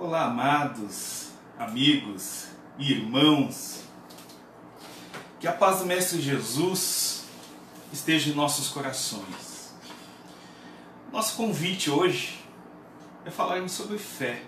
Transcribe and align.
Olá, 0.00 0.26
amados, 0.26 1.30
amigos 1.58 2.46
e 2.78 2.92
irmãos. 2.92 3.82
Que 5.40 5.48
a 5.48 5.52
paz 5.52 5.80
do 5.80 5.86
Mestre 5.86 6.20
Jesus 6.20 7.24
esteja 7.92 8.30
em 8.30 8.32
nossos 8.32 8.68
corações. 8.68 9.74
Nosso 11.10 11.36
convite 11.36 11.90
hoje 11.90 12.38
é 13.24 13.30
falarmos 13.32 13.72
sobre 13.72 13.98
fé. 13.98 14.44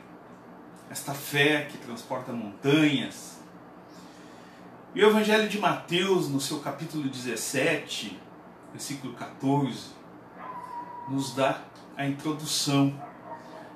Esta 0.88 1.14
fé 1.14 1.66
que 1.68 1.78
transporta 1.78 2.32
montanhas. 2.32 3.40
E 4.94 5.02
o 5.02 5.08
Evangelho 5.08 5.48
de 5.48 5.58
Mateus, 5.58 6.28
no 6.28 6.40
seu 6.40 6.60
capítulo 6.60 7.08
17, 7.08 8.16
versículo 8.70 9.14
14, 9.14 9.88
nos 11.08 11.34
dá 11.34 11.60
a 11.96 12.06
introdução 12.06 13.09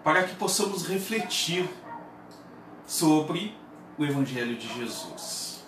para 0.04 0.24
que 0.24 0.34
possamos 0.36 0.86
refletir 0.86 1.66
sobre 2.86 3.56
o 3.97 4.05
Evangelho 4.05 4.55
de 4.55 4.69
Jesus. 4.78 5.64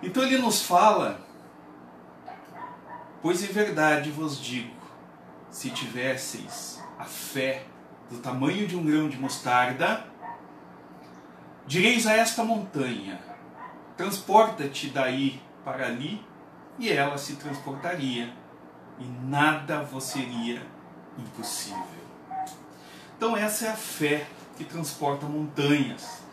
Então 0.00 0.22
ele 0.22 0.38
nos 0.38 0.62
fala: 0.62 1.20
Pois 3.20 3.42
em 3.42 3.52
verdade 3.52 4.10
vos 4.10 4.40
digo, 4.40 4.74
se 5.50 5.70
tivesseis 5.70 6.80
a 6.96 7.04
fé 7.04 7.66
do 8.08 8.18
tamanho 8.18 8.68
de 8.68 8.76
um 8.76 8.84
grão 8.84 9.08
de 9.08 9.18
mostarda, 9.18 10.06
direis 11.66 12.06
a 12.06 12.12
esta 12.12 12.44
montanha: 12.44 13.20
Transporta-te 13.96 14.88
daí 14.88 15.42
para 15.64 15.86
ali, 15.86 16.24
e 16.78 16.88
ela 16.88 17.18
se 17.18 17.36
transportaria, 17.36 18.32
e 19.00 19.04
nada 19.04 19.82
vos 19.82 20.04
seria 20.04 20.64
impossível. 21.18 22.01
Então, 23.22 23.36
essa 23.36 23.66
é 23.66 23.68
a 23.68 23.76
fé 23.76 24.26
que 24.56 24.64
transporta 24.64 25.26
montanhas. 25.26 26.24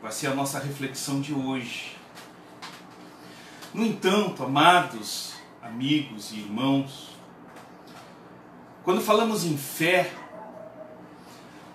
Vai 0.00 0.12
ser 0.12 0.28
a 0.28 0.34
nossa 0.34 0.60
reflexão 0.60 1.20
de 1.20 1.34
hoje. 1.34 1.96
No 3.74 3.84
entanto, 3.84 4.44
amados 4.44 5.34
amigos 5.60 6.30
e 6.30 6.36
irmãos, 6.36 7.18
quando 8.84 9.00
falamos 9.00 9.42
em 9.42 9.58
fé, 9.58 10.12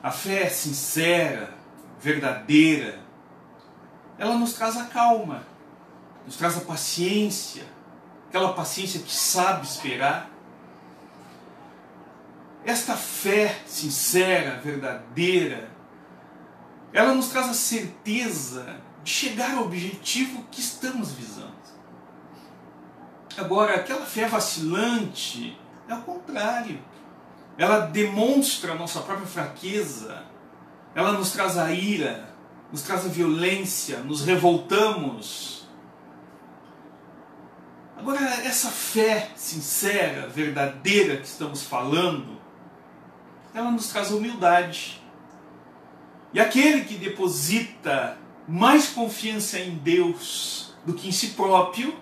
a 0.02 0.10
fé 0.10 0.48
sincera, 0.48 1.54
verdadeira, 2.00 2.98
ela 4.18 4.36
nos 4.36 4.54
traz 4.54 4.78
a 4.78 4.86
calma, 4.86 5.46
nos 6.26 6.38
traz 6.38 6.56
a 6.56 6.62
paciência, 6.62 7.66
aquela 8.30 8.54
paciência 8.54 9.02
que 9.02 9.12
sabe 9.12 9.68
esperar, 9.68 10.31
esta 12.66 12.95
fé 12.95 13.62
sincera, 13.66 14.59
verdadeira, 14.64 15.70
ela 16.94 17.14
nos 17.14 17.30
traz 17.30 17.50
a 17.50 17.53
certeza 17.53 18.81
de 19.03 19.09
chegar 19.09 19.56
ao 19.56 19.66
objetivo 19.66 20.46
que 20.52 20.59
estamos 20.59 21.12
visando. 21.13 21.52
Agora, 23.38 23.75
aquela 23.75 24.06
fé 24.06 24.28
vacilante 24.28 25.58
é 25.88 25.96
o 25.96 26.02
contrário. 26.02 26.80
Ela 27.58 27.80
demonstra 27.80 28.74
a 28.74 28.75
nossa 28.75 29.02
própria 29.02 29.28
fraqueza, 29.28 30.24
ela 30.94 31.13
nos 31.13 31.31
traz 31.31 31.57
a 31.57 31.72
ira, 31.72 32.34
nos 32.72 32.81
traz 32.81 33.06
a 33.06 33.09
violência, 33.09 34.00
nos 34.00 34.25
revoltamos. 34.25 35.68
Agora, 37.97 38.19
essa 38.46 38.69
fé 38.69 39.30
sincera, 39.36 40.28
verdadeira 40.28 41.18
que 41.18 41.28
estamos 41.28 41.63
falando, 41.63 42.41
ela 43.53 43.72
nos 43.72 43.88
traz 43.88 44.12
humildade. 44.12 45.01
E 46.34 46.39
aquele 46.39 46.85
que 46.85 46.95
deposita 46.95 48.17
mais 48.47 48.89
confiança 48.89 49.59
em 49.59 49.75
Deus 49.75 50.73
do 50.85 50.94
que 50.94 51.07
em 51.07 51.12
si 51.12 51.29
próprio, 51.29 51.97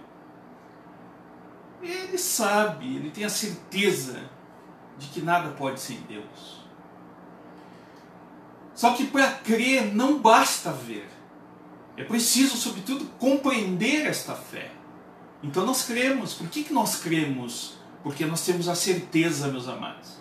ele 1.82 2.18
sabe, 2.18 2.96
ele 2.96 3.10
tem 3.10 3.24
a 3.24 3.30
certeza 3.30 4.30
de 4.98 5.08
que 5.08 5.22
nada 5.22 5.50
pode 5.52 5.80
sem 5.80 5.98
Deus. 6.02 6.60
Só 8.76 8.94
que 8.94 9.08
para 9.08 9.32
crer 9.32 9.94
não 9.94 10.20
basta 10.20 10.72
ver. 10.72 11.10
É 11.98 12.04
preciso, 12.04 12.56
sobretudo, 12.56 13.06
compreender 13.18 14.06
esta 14.06 14.36
fé. 14.36 14.72
Então 15.44 15.66
nós 15.66 15.84
cremos. 15.84 16.34
Por 16.34 16.48
que, 16.48 16.64
que 16.64 16.74
nós 16.74 16.98
cremos? 16.98 17.78
Porque 18.04 18.26
nós 18.26 18.46
temos 18.46 18.70
a 18.70 18.76
certeza, 18.76 19.50
meus 19.50 19.68
amados 19.68 20.19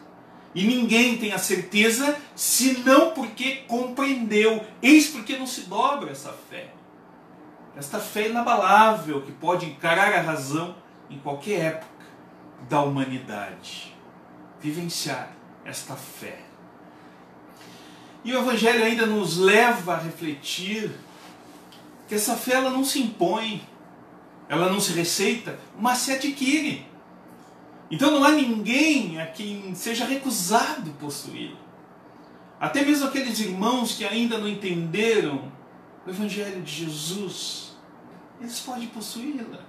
e 0.54 0.64
ninguém 0.64 1.18
tem 1.18 1.32
a 1.32 1.38
certeza, 1.38 2.16
senão 2.34 3.10
porque 3.10 3.64
compreendeu. 3.68 4.64
Eis 4.82 5.08
porque 5.08 5.36
não 5.36 5.46
se 5.46 5.62
dobra 5.62 6.10
essa 6.10 6.34
fé. 6.50 6.68
Esta 7.76 8.00
fé 8.00 8.28
inabalável 8.28 9.22
que 9.22 9.32
pode 9.32 9.66
encarar 9.66 10.12
a 10.12 10.20
razão 10.20 10.74
em 11.08 11.18
qualquer 11.18 11.60
época 11.60 12.06
da 12.68 12.80
humanidade. 12.80 13.94
Vivenciar 14.60 15.30
esta 15.64 15.94
fé. 15.94 16.40
E 18.24 18.34
o 18.34 18.38
Evangelho 18.40 18.82
ainda 18.82 19.06
nos 19.06 19.36
leva 19.36 19.94
a 19.94 19.98
refletir 19.98 20.90
que 22.08 22.14
essa 22.14 22.34
fé 22.34 22.54
ela 22.54 22.70
não 22.70 22.82
se 22.82 23.00
impõe, 23.00 23.62
ela 24.48 24.72
não 24.72 24.80
se 24.80 24.92
receita, 24.92 25.58
mas 25.78 25.98
se 25.98 26.12
adquire. 26.12 26.87
Então 27.90 28.10
não 28.10 28.24
há 28.24 28.32
ninguém 28.32 29.20
a 29.20 29.26
quem 29.26 29.74
seja 29.74 30.04
recusado 30.04 30.90
possuí-la. 31.00 31.58
Até 32.60 32.84
mesmo 32.84 33.06
aqueles 33.06 33.38
irmãos 33.38 33.96
que 33.96 34.04
ainda 34.04 34.36
não 34.36 34.48
entenderam 34.48 35.50
o 36.06 36.10
Evangelho 36.10 36.60
de 36.62 36.86
Jesus, 36.86 37.76
eles 38.40 38.60
podem 38.60 38.88
possuí-la. 38.88 39.60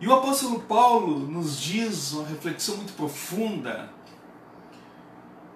E 0.00 0.06
o 0.06 0.12
apóstolo 0.12 0.60
Paulo 0.60 1.20
nos 1.20 1.60
diz 1.60 2.12
uma 2.12 2.26
reflexão 2.26 2.76
muito 2.76 2.92
profunda 2.92 3.92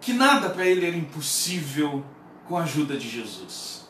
que 0.00 0.12
nada 0.12 0.50
para 0.50 0.64
ele 0.64 0.86
era 0.86 0.96
impossível 0.96 2.04
com 2.46 2.56
a 2.56 2.62
ajuda 2.62 2.96
de 2.96 3.08
Jesus. 3.08 3.88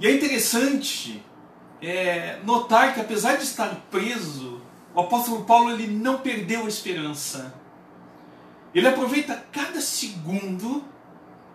E 0.00 0.06
é 0.06 0.14
interessante 0.14 1.22
é, 1.82 2.40
notar 2.42 2.94
que 2.94 3.00
apesar 3.00 3.36
de 3.36 3.42
estar 3.42 3.68
preso 3.90 4.59
o 4.94 5.00
apóstolo 5.00 5.44
Paulo 5.44 5.70
ele 5.70 5.86
não 5.86 6.18
perdeu 6.18 6.64
a 6.64 6.68
esperança. 6.68 7.54
Ele 8.74 8.88
aproveita 8.88 9.44
cada 9.52 9.80
segundo 9.80 10.84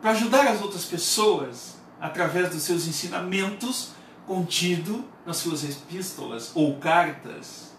para 0.01 0.11
ajudar 0.11 0.47
as 0.47 0.61
outras 0.61 0.85
pessoas 0.85 1.77
através 1.99 2.49
dos 2.49 2.63
seus 2.63 2.87
ensinamentos 2.87 3.91
contido 4.27 5.05
nas 5.25 5.37
suas 5.37 5.63
epístolas 5.63 6.51
ou 6.53 6.77
cartas. 6.77 7.73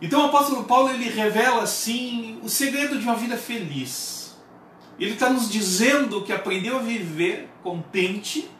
Então 0.00 0.22
o 0.22 0.26
apóstolo 0.26 0.64
Paulo 0.64 0.90
ele 0.90 1.08
revela 1.08 1.62
assim 1.62 2.40
o 2.42 2.48
segredo 2.48 2.98
de 2.98 3.04
uma 3.04 3.14
vida 3.14 3.36
feliz. 3.36 4.36
Ele 4.98 5.12
está 5.12 5.30
nos 5.30 5.48
dizendo 5.48 6.22
que 6.22 6.32
aprendeu 6.32 6.78
a 6.78 6.82
viver 6.82 7.48
contente 7.62 8.50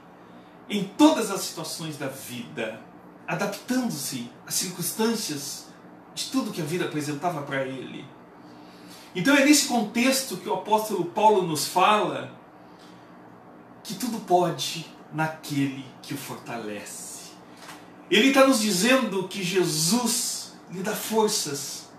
em 0.69 0.85
todas 0.85 1.31
as 1.31 1.41
situações 1.41 1.97
da 1.97 2.07
vida, 2.07 2.81
adaptando-se 3.27 4.31
às 4.47 4.55
circunstâncias 4.55 5.67
de 6.15 6.27
tudo 6.31 6.53
que 6.53 6.61
a 6.61 6.65
vida 6.65 6.85
apresentava 6.85 7.43
para 7.43 7.65
ele. 7.65 8.05
Então 9.15 9.35
é 9.37 9.45
nesse 9.45 9.67
contexto 9.69 10.37
que 10.37 10.49
o 10.49 10.55
apóstolo 10.55 11.05
Paulo 11.07 11.43
nos 11.43 11.67
fala 11.67 12.33
que 13.83 13.95
tudo 13.95 14.21
pode 14.21 14.87
naquele 15.13 15.85
que 16.01 16.15
o 16.15 16.17
fortalece. 16.17 17.33
Ele 18.11 18.29
está 18.29 18.47
nos 18.47 18.61
dizendo 18.61 19.29
que 19.29 19.43
Jesus 19.43 20.55
lhe 20.71 20.83
dá 20.83 20.95
forças 20.95 21.91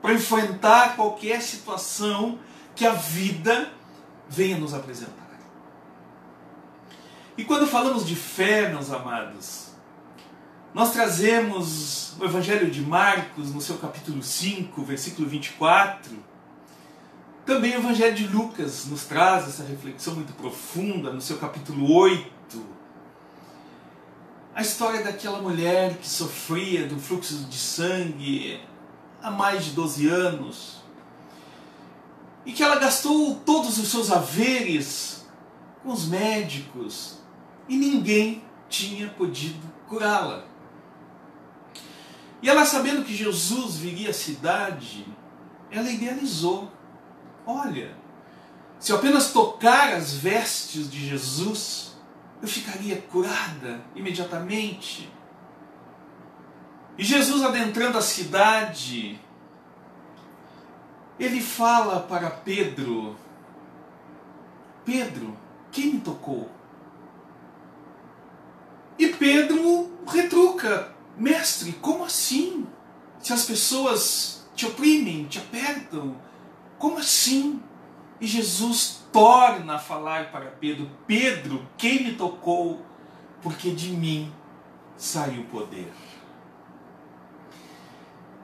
para 0.00 0.14
enfrentar 0.14 0.96
qualquer 0.96 1.42
situação 1.42 2.38
que 2.74 2.86
a 2.86 2.92
vida 2.92 3.70
venha 4.28 4.56
nos 4.56 4.72
apresentar. 4.72 5.20
E 7.36 7.44
quando 7.44 7.66
falamos 7.66 8.06
de 8.06 8.14
fé, 8.14 8.68
meus 8.68 8.90
amados, 8.90 9.69
nós 10.72 10.92
trazemos 10.92 12.14
o 12.20 12.24
Evangelho 12.24 12.70
de 12.70 12.80
Marcos, 12.80 13.52
no 13.52 13.60
seu 13.60 13.76
capítulo 13.78 14.22
5, 14.22 14.82
versículo 14.84 15.28
24. 15.28 16.16
Também 17.44 17.74
o 17.74 17.80
Evangelho 17.80 18.14
de 18.14 18.28
Lucas 18.28 18.86
nos 18.86 19.04
traz 19.04 19.48
essa 19.48 19.64
reflexão 19.64 20.14
muito 20.14 20.32
profunda, 20.34 21.12
no 21.12 21.20
seu 21.20 21.38
capítulo 21.38 21.92
8. 21.92 22.64
A 24.54 24.62
história 24.62 25.02
daquela 25.02 25.40
mulher 25.40 25.96
que 25.96 26.08
sofria 26.08 26.86
do 26.86 26.98
fluxo 27.00 27.34
de 27.44 27.56
sangue 27.56 28.60
há 29.20 29.30
mais 29.30 29.64
de 29.64 29.70
12 29.72 30.08
anos 30.08 30.80
e 32.46 32.52
que 32.52 32.62
ela 32.62 32.76
gastou 32.78 33.36
todos 33.44 33.76
os 33.78 33.88
seus 33.88 34.10
haveres 34.10 35.26
com 35.82 35.90
os 35.90 36.06
médicos 36.06 37.18
e 37.68 37.76
ninguém 37.76 38.44
tinha 38.68 39.08
podido 39.08 39.66
curá-la. 39.88 40.49
E 42.42 42.48
ela, 42.48 42.64
sabendo 42.64 43.04
que 43.04 43.14
Jesus 43.14 43.76
viria 43.76 44.10
à 44.10 44.14
cidade, 44.14 45.06
ela 45.70 45.90
idealizou: 45.90 46.70
olha, 47.46 47.94
se 48.78 48.92
eu 48.92 48.96
apenas 48.96 49.32
tocar 49.32 49.92
as 49.92 50.14
vestes 50.14 50.90
de 50.90 51.06
Jesus, 51.06 51.96
eu 52.40 52.48
ficaria 52.48 52.96
curada 53.02 53.80
imediatamente. 53.94 55.12
E 56.96 57.04
Jesus 57.04 57.42
adentrando 57.42 57.98
a 57.98 58.02
cidade, 58.02 59.20
ele 61.18 61.42
fala 61.42 62.00
para 62.00 62.30
Pedro: 62.30 63.16
Pedro, 64.84 65.36
quem 65.70 65.94
me 65.94 66.00
tocou? 66.00 66.50
E 68.98 69.08
Pedro 69.08 69.90
retruca: 70.06 70.94
Mestre, 71.16 71.72
como 71.74 72.04
assim? 72.04 72.66
Se 73.20 73.32
as 73.32 73.44
pessoas 73.44 74.48
te 74.54 74.66
oprimem, 74.66 75.24
te 75.24 75.38
apertam, 75.38 76.16
como 76.78 76.98
assim? 76.98 77.62
E 78.20 78.26
Jesus 78.26 79.00
torna 79.12 79.74
a 79.74 79.78
falar 79.78 80.30
para 80.30 80.46
Pedro: 80.46 80.90
Pedro, 81.06 81.66
quem 81.76 82.04
me 82.04 82.14
tocou? 82.14 82.84
Porque 83.42 83.70
de 83.70 83.90
mim 83.90 84.32
saiu 84.96 85.42
o 85.42 85.46
poder. 85.46 85.90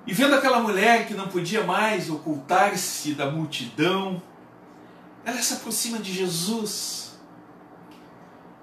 E 0.06 0.12
vendo 0.12 0.34
aquela 0.34 0.60
mulher 0.60 1.06
que 1.06 1.14
não 1.14 1.28
podia 1.28 1.64
mais 1.64 2.08
ocultar-se 2.08 3.12
da 3.14 3.30
multidão, 3.30 4.22
ela 5.24 5.42
se 5.42 5.54
aproxima 5.54 5.98
de 5.98 6.12
Jesus. 6.12 7.05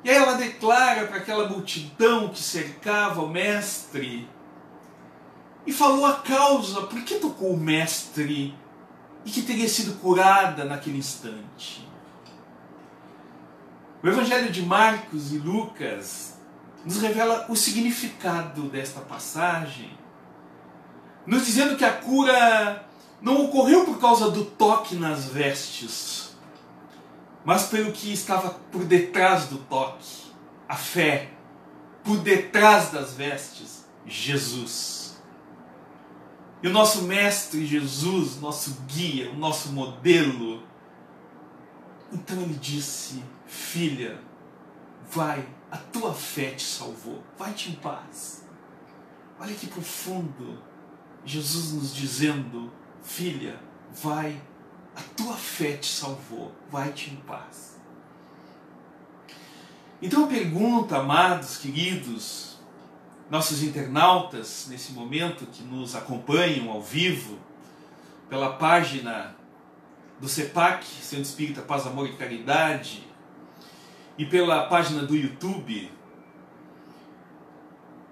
E 0.03 0.09
aí 0.09 0.17
ela 0.17 0.33
declara 0.33 1.07
para 1.07 1.17
aquela 1.17 1.47
multidão 1.47 2.29
que 2.29 2.41
cercava 2.41 3.21
o 3.21 3.29
mestre 3.29 4.27
e 5.65 5.71
falou 5.71 6.05
a 6.05 6.15
causa 6.15 6.81
por 6.83 7.01
que 7.03 7.15
tocou 7.15 7.53
o 7.53 7.59
mestre 7.59 8.53
e 9.25 9.31
que 9.31 9.41
teria 9.41 9.69
sido 9.69 9.99
curada 9.99 10.65
naquele 10.65 10.97
instante. 10.97 11.87
O 14.03 14.07
Evangelho 14.07 14.51
de 14.51 14.61
Marcos 14.61 15.31
e 15.31 15.37
Lucas 15.37 16.37
nos 16.83 16.97
revela 16.97 17.45
o 17.47 17.55
significado 17.55 18.63
desta 18.63 18.99
passagem, 18.99 19.97
nos 21.25 21.45
dizendo 21.45 21.77
que 21.77 21.85
a 21.85 21.93
cura 21.93 22.85
não 23.21 23.45
ocorreu 23.45 23.85
por 23.85 24.01
causa 24.01 24.29
do 24.29 24.43
toque 24.43 24.95
nas 24.95 25.29
vestes, 25.29 26.22
mas 27.45 27.67
pelo 27.67 27.91
que 27.91 28.11
estava 28.11 28.51
por 28.71 28.85
detrás 28.85 29.47
do 29.47 29.57
toque, 29.57 30.31
a 30.67 30.75
fé, 30.75 31.31
por 32.03 32.17
detrás 32.17 32.91
das 32.91 33.13
vestes, 33.13 33.85
Jesus. 34.05 35.21
E 36.61 36.67
o 36.67 36.71
nosso 36.71 37.03
Mestre 37.03 37.65
Jesus, 37.65 38.39
nosso 38.39 38.77
guia, 38.87 39.29
o 39.31 39.35
nosso 39.35 39.73
modelo. 39.73 40.63
Então 42.11 42.41
ele 42.41 42.53
disse: 42.53 43.21
Filha, 43.45 44.19
vai, 45.09 45.45
a 45.69 45.77
tua 45.77 46.13
fé 46.13 46.51
te 46.51 46.63
salvou, 46.63 47.21
vai-te 47.37 47.71
em 47.71 47.75
paz. 47.75 48.45
Olha 49.39 49.53
que 49.53 49.67
profundo. 49.67 50.57
Jesus 51.25 51.73
nos 51.73 51.93
dizendo: 51.93 52.71
Filha, 53.01 53.59
vai, 53.91 54.41
a 54.95 55.01
tua 55.15 55.35
fé 55.35 55.77
te 55.77 55.91
salvou, 55.91 56.51
vai-te 56.71 57.11
em 57.11 57.15
paz. 57.17 57.79
Então 60.01 60.25
a 60.25 60.27
pergunta, 60.27 60.97
amados, 60.97 61.57
queridos, 61.57 62.57
nossos 63.29 63.63
internautas 63.63 64.67
nesse 64.69 64.91
momento 64.91 65.45
que 65.45 65.63
nos 65.63 65.95
acompanham 65.95 66.69
ao 66.69 66.81
vivo 66.81 67.39
pela 68.29 68.53
página 68.53 69.35
do 70.19 70.27
CEPAC, 70.27 70.85
Centro 70.85 71.23
Espírita 71.23 71.61
Paz, 71.61 71.87
Amor 71.87 72.07
e 72.07 72.13
Caridade, 72.13 73.07
e 74.17 74.25
pela 74.25 74.67
página 74.67 75.03
do 75.03 75.15
YouTube. 75.15 75.91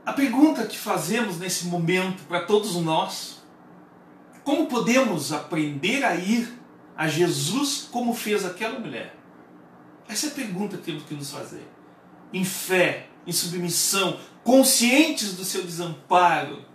A 0.06 0.14
pergunta 0.14 0.66
que 0.66 0.78
fazemos 0.78 1.38
nesse 1.38 1.68
momento 1.68 2.24
para 2.24 2.42
todos 2.42 2.76
nós: 2.78 3.44
como 4.44 4.68
podemos 4.68 5.32
aprender 5.32 6.04
a 6.04 6.16
ir 6.16 6.61
a 6.96 7.08
Jesus 7.08 7.88
como 7.92 8.14
fez 8.14 8.46
aquela 8.46 8.80
mulher? 8.80 9.16
Essa 10.08 10.28
é 10.28 10.30
a 10.30 10.34
pergunta 10.34 10.78
que 10.78 10.84
temos 10.84 11.04
que 11.04 11.14
nos 11.14 11.32
fazer. 11.32 11.66
Em 12.34 12.44
fé, 12.44 13.08
em 13.26 13.32
submissão, 13.32 14.20
conscientes 14.44 15.36
do 15.36 15.46
seu 15.46 15.64
desamparo. 15.64 16.66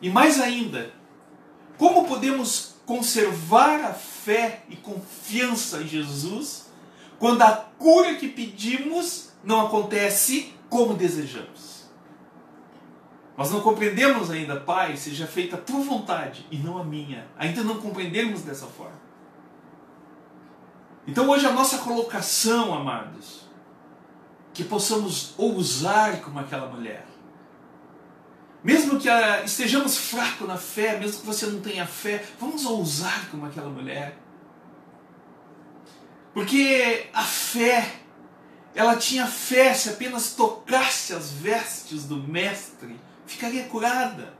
E 0.00 0.08
mais 0.08 0.40
ainda, 0.40 0.92
como 1.76 2.06
podemos 2.06 2.76
conservar 2.86 3.84
a 3.84 3.92
fé 3.92 4.62
e 4.68 4.76
confiança 4.76 5.82
em 5.82 5.86
Jesus 5.86 6.70
quando 7.18 7.42
a 7.42 7.52
cura 7.78 8.14
que 8.14 8.28
pedimos 8.28 9.30
não 9.44 9.66
acontece 9.66 10.54
como 10.68 10.94
desejamos? 10.94 11.70
Nós 13.36 13.50
não 13.50 13.60
compreendemos 13.60 14.30
ainda, 14.30 14.60
Pai, 14.60 14.96
seja 14.96 15.26
feita 15.26 15.56
a 15.56 15.60
tua 15.60 15.80
vontade 15.80 16.46
e 16.50 16.58
não 16.58 16.76
a 16.76 16.84
minha. 16.84 17.26
Ainda 17.38 17.62
não 17.62 17.80
compreendemos 17.80 18.42
dessa 18.42 18.66
forma. 18.66 19.09
Então 21.10 21.28
hoje 21.28 21.44
a 21.44 21.50
nossa 21.50 21.78
colocação, 21.78 22.72
amados, 22.72 23.40
que 24.54 24.62
possamos 24.62 25.34
ousar 25.36 26.20
como 26.20 26.38
aquela 26.38 26.68
mulher. 26.68 27.04
Mesmo 28.62 29.00
que 29.00 29.08
ah, 29.08 29.42
estejamos 29.44 29.96
fracos 29.96 30.46
na 30.46 30.56
fé, 30.56 31.00
mesmo 31.00 31.20
que 31.20 31.26
você 31.26 31.46
não 31.46 31.60
tenha 31.60 31.84
fé, 31.84 32.24
vamos 32.38 32.64
ousar 32.64 33.28
como 33.28 33.44
aquela 33.44 33.68
mulher. 33.68 34.16
Porque 36.32 37.08
a 37.12 37.24
fé, 37.24 37.92
ela 38.72 38.94
tinha 38.94 39.26
fé, 39.26 39.74
se 39.74 39.88
apenas 39.88 40.34
tocasse 40.34 41.12
as 41.12 41.32
vestes 41.32 42.04
do 42.04 42.18
Mestre, 42.18 43.00
ficaria 43.26 43.64
curada. 43.64 44.32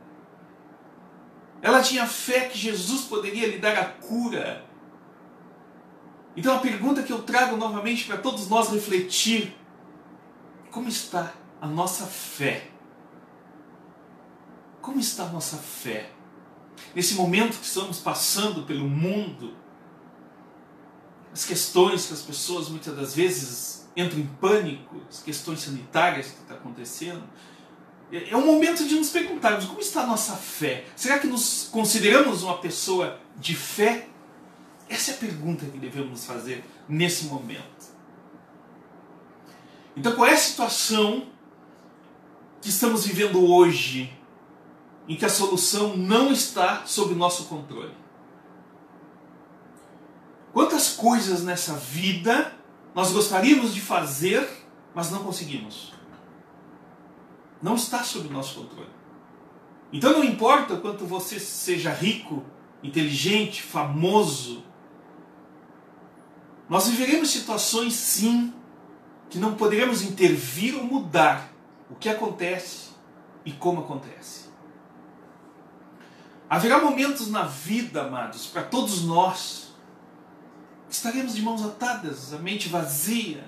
Ela 1.61 1.83
tinha 1.83 2.07
fé 2.07 2.49
que 2.49 2.57
Jesus 2.57 3.07
poderia 3.07 3.49
lhe 3.49 3.59
dar 3.59 3.77
a 3.77 3.87
cura. 3.87 4.70
Então 6.41 6.57
a 6.57 6.59
pergunta 6.59 7.03
que 7.03 7.13
eu 7.13 7.23
trago 7.23 7.59
novamente 7.59 8.07
para 8.07 8.17
todos 8.17 8.49
nós 8.49 8.71
refletir 8.71 9.55
como 10.71 10.89
está 10.89 11.35
a 11.61 11.67
nossa 11.67 12.07
fé? 12.07 12.71
Como 14.81 14.99
está 14.99 15.25
a 15.25 15.29
nossa 15.29 15.59
fé? 15.59 16.11
Nesse 16.95 17.13
momento 17.13 17.59
que 17.59 17.67
estamos 17.67 17.99
passando 17.99 18.63
pelo 18.63 18.89
mundo, 18.89 19.55
as 21.31 21.45
questões 21.45 22.07
que 22.07 22.15
as 22.15 22.23
pessoas 22.23 22.71
muitas 22.71 22.97
das 22.97 23.15
vezes 23.15 23.87
entram 23.95 24.21
em 24.21 24.27
pânico, 24.27 24.97
as 25.11 25.23
questões 25.23 25.61
sanitárias 25.61 26.29
que 26.29 26.41
estão 26.41 26.57
acontecendo, 26.57 27.23
é, 28.11 28.31
é 28.31 28.37
um 28.39 28.47
momento 28.47 28.89
de 28.89 28.95
nos 28.95 29.11
perguntarmos 29.11 29.67
como 29.67 29.81
está 29.81 30.05
a 30.05 30.07
nossa 30.07 30.35
fé. 30.37 30.87
Será 30.97 31.19
que 31.19 31.27
nos 31.27 31.69
consideramos 31.71 32.43
uma 32.43 32.57
pessoa 32.57 33.21
de 33.37 33.55
fé? 33.55 34.09
Essa 34.91 35.13
é 35.13 35.15
a 35.15 35.19
pergunta 35.19 35.65
que 35.67 35.79
devemos 35.79 36.25
fazer 36.25 36.65
nesse 36.89 37.27
momento. 37.27 37.95
Então, 39.97 40.17
qual 40.17 40.27
é 40.27 40.33
a 40.33 40.37
situação 40.37 41.29
que 42.61 42.69
estamos 42.69 43.07
vivendo 43.07 43.41
hoje 43.49 44.13
em 45.09 45.15
que 45.15 45.25
a 45.25 45.29
solução 45.29 45.97
não 45.97 46.33
está 46.33 46.85
sob 46.87 47.15
nosso 47.15 47.45
controle? 47.45 47.95
Quantas 50.53 50.89
coisas 50.89 51.45
nessa 51.45 51.75
vida 51.75 52.53
nós 52.93 53.13
gostaríamos 53.13 53.73
de 53.73 53.81
fazer, 53.81 54.49
mas 54.93 55.13
não 55.13 55.23
conseguimos? 55.23 55.95
Não 57.63 57.77
está 57.77 58.03
sob 58.03 58.29
nosso 58.29 58.63
controle. 58.63 58.91
Então 59.93 60.13
não 60.15 60.25
importa 60.25 60.77
quanto 60.79 61.07
você 61.07 61.39
seja 61.39 61.93
rico, 61.93 62.45
inteligente, 62.83 63.63
famoso, 63.63 64.65
nós 66.71 66.87
viveremos 66.87 67.31
situações 67.31 67.95
sim 67.95 68.55
que 69.29 69.39
não 69.39 69.55
poderemos 69.55 70.03
intervir 70.03 70.77
ou 70.77 70.85
mudar 70.85 71.53
o 71.91 71.97
que 71.97 72.09
acontece 72.09 72.91
e 73.45 73.51
como 73.51 73.81
acontece. 73.81 74.49
Haverá 76.49 76.81
momentos 76.81 77.29
na 77.29 77.43
vida, 77.43 78.03
amados, 78.03 78.47
para 78.47 78.63
todos 78.63 79.03
nós, 79.03 79.75
estaremos 80.89 81.35
de 81.35 81.43
mãos 81.43 81.65
atadas, 81.65 82.33
a 82.33 82.39
mente 82.39 82.69
vazia. 82.69 83.45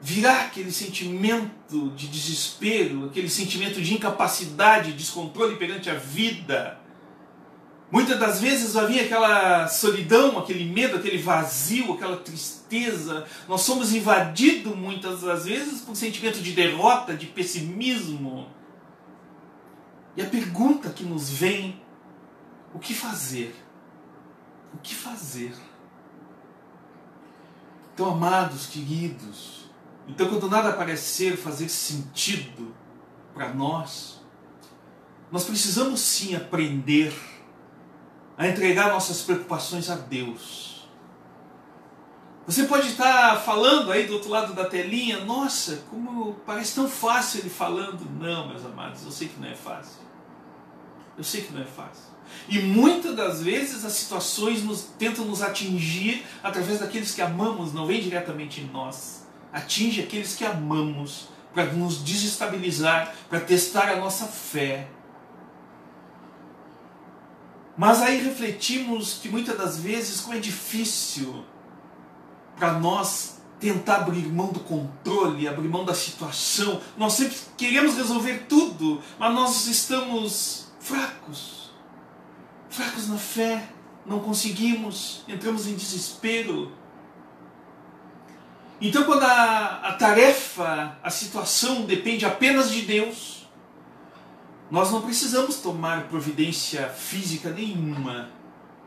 Virá 0.00 0.42
aquele 0.42 0.70
sentimento 0.70 1.90
de 1.90 2.06
desespero, 2.06 3.06
aquele 3.06 3.28
sentimento 3.28 3.80
de 3.80 3.94
incapacidade, 3.94 4.92
descontrole 4.92 5.56
perante 5.56 5.90
a 5.90 5.94
vida 5.94 6.83
Muitas 7.90 8.18
das 8.18 8.40
vezes 8.40 8.76
havia 8.76 9.02
aquela 9.02 9.68
solidão, 9.68 10.38
aquele 10.38 10.64
medo, 10.64 10.96
aquele 10.96 11.18
vazio, 11.18 11.92
aquela 11.92 12.16
tristeza. 12.16 13.26
Nós 13.46 13.60
somos 13.60 13.94
invadidos 13.94 14.74
muitas 14.76 15.20
das 15.20 15.44
vezes 15.44 15.80
por 15.82 15.92
um 15.92 15.94
sentimento 15.94 16.40
de 16.40 16.52
derrota, 16.52 17.14
de 17.14 17.26
pessimismo. 17.26 18.48
E 20.16 20.22
a 20.22 20.26
pergunta 20.26 20.90
que 20.90 21.04
nos 21.04 21.30
vem: 21.30 21.80
o 22.72 22.78
que 22.78 22.94
fazer? 22.94 23.54
O 24.72 24.78
que 24.78 24.94
fazer? 24.94 25.54
Então, 27.92 28.10
amados, 28.10 28.66
queridos, 28.66 29.70
então 30.08 30.28
quando 30.28 30.50
nada 30.50 30.72
parecer 30.72 31.36
fazer 31.36 31.68
sentido 31.68 32.74
para 33.32 33.54
nós, 33.54 34.20
nós 35.30 35.44
precisamos 35.44 36.00
sim 36.00 36.34
aprender 36.34 37.12
a 38.36 38.48
entregar 38.48 38.90
nossas 38.90 39.22
preocupações 39.22 39.90
a 39.90 39.96
Deus. 39.96 40.74
Você 42.46 42.64
pode 42.64 42.88
estar 42.88 43.40
falando 43.40 43.90
aí 43.90 44.06
do 44.06 44.14
outro 44.14 44.28
lado 44.28 44.52
da 44.52 44.66
telinha, 44.66 45.24
nossa, 45.24 45.82
como 45.88 46.34
parece 46.46 46.74
tão 46.74 46.86
fácil 46.86 47.40
ele 47.40 47.48
falando. 47.48 48.06
Não, 48.20 48.48
meus 48.48 48.64
amados, 48.66 49.02
eu 49.04 49.10
sei 49.10 49.28
que 49.28 49.40
não 49.40 49.48
é 49.48 49.54
fácil. 49.54 50.02
Eu 51.16 51.24
sei 51.24 51.42
que 51.42 51.52
não 51.54 51.62
é 51.62 51.64
fácil. 51.64 52.12
E 52.48 52.58
muitas 52.58 53.16
das 53.16 53.42
vezes 53.42 53.84
as 53.84 53.92
situações 53.92 54.62
nos, 54.62 54.82
tentam 54.98 55.24
nos 55.24 55.40
atingir 55.40 56.26
através 56.42 56.80
daqueles 56.80 57.14
que 57.14 57.22
amamos, 57.22 57.72
não 57.72 57.86
vem 57.86 58.00
diretamente 58.00 58.60
em 58.60 58.66
nós. 58.66 59.26
Atinge 59.52 60.02
aqueles 60.02 60.36
que 60.36 60.44
amamos 60.44 61.28
para 61.54 61.64
nos 61.66 62.04
desestabilizar, 62.04 63.14
para 63.30 63.40
testar 63.40 63.88
a 63.88 63.96
nossa 63.96 64.26
fé. 64.26 64.88
Mas 67.76 68.00
aí 68.00 68.22
refletimos 68.22 69.18
que 69.20 69.28
muitas 69.28 69.56
das 69.56 69.78
vezes 69.80 70.20
como 70.20 70.36
é 70.36 70.38
difícil 70.38 71.44
para 72.56 72.78
nós 72.78 73.42
tentar 73.58 73.96
abrir 73.96 74.26
mão 74.26 74.52
do 74.52 74.60
controle, 74.60 75.48
abrir 75.48 75.68
mão 75.68 75.84
da 75.84 75.94
situação. 75.94 76.80
Nós 76.96 77.14
sempre 77.14 77.36
queremos 77.56 77.96
resolver 77.96 78.46
tudo, 78.48 79.00
mas 79.18 79.34
nós 79.34 79.66
estamos 79.66 80.68
fracos. 80.78 81.72
Fracos 82.68 83.08
na 83.08 83.16
fé, 83.16 83.68
não 84.04 84.20
conseguimos, 84.20 85.24
entramos 85.26 85.66
em 85.66 85.74
desespero. 85.74 86.72
Então, 88.80 89.04
quando 89.04 89.22
a, 89.22 89.80
a 89.82 89.92
tarefa, 89.94 90.98
a 91.02 91.10
situação 91.10 91.82
depende 91.82 92.26
apenas 92.26 92.70
de 92.70 92.82
Deus, 92.82 93.33
nós 94.70 94.90
não 94.90 95.02
precisamos 95.02 95.56
tomar 95.56 96.08
providência 96.08 96.88
física 96.88 97.50
nenhuma 97.50 98.30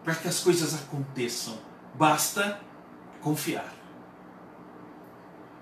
para 0.03 0.15
que 0.15 0.27
as 0.27 0.39
coisas 0.39 0.73
aconteçam. 0.73 1.57
Basta 1.93 2.59
confiar. 3.21 3.73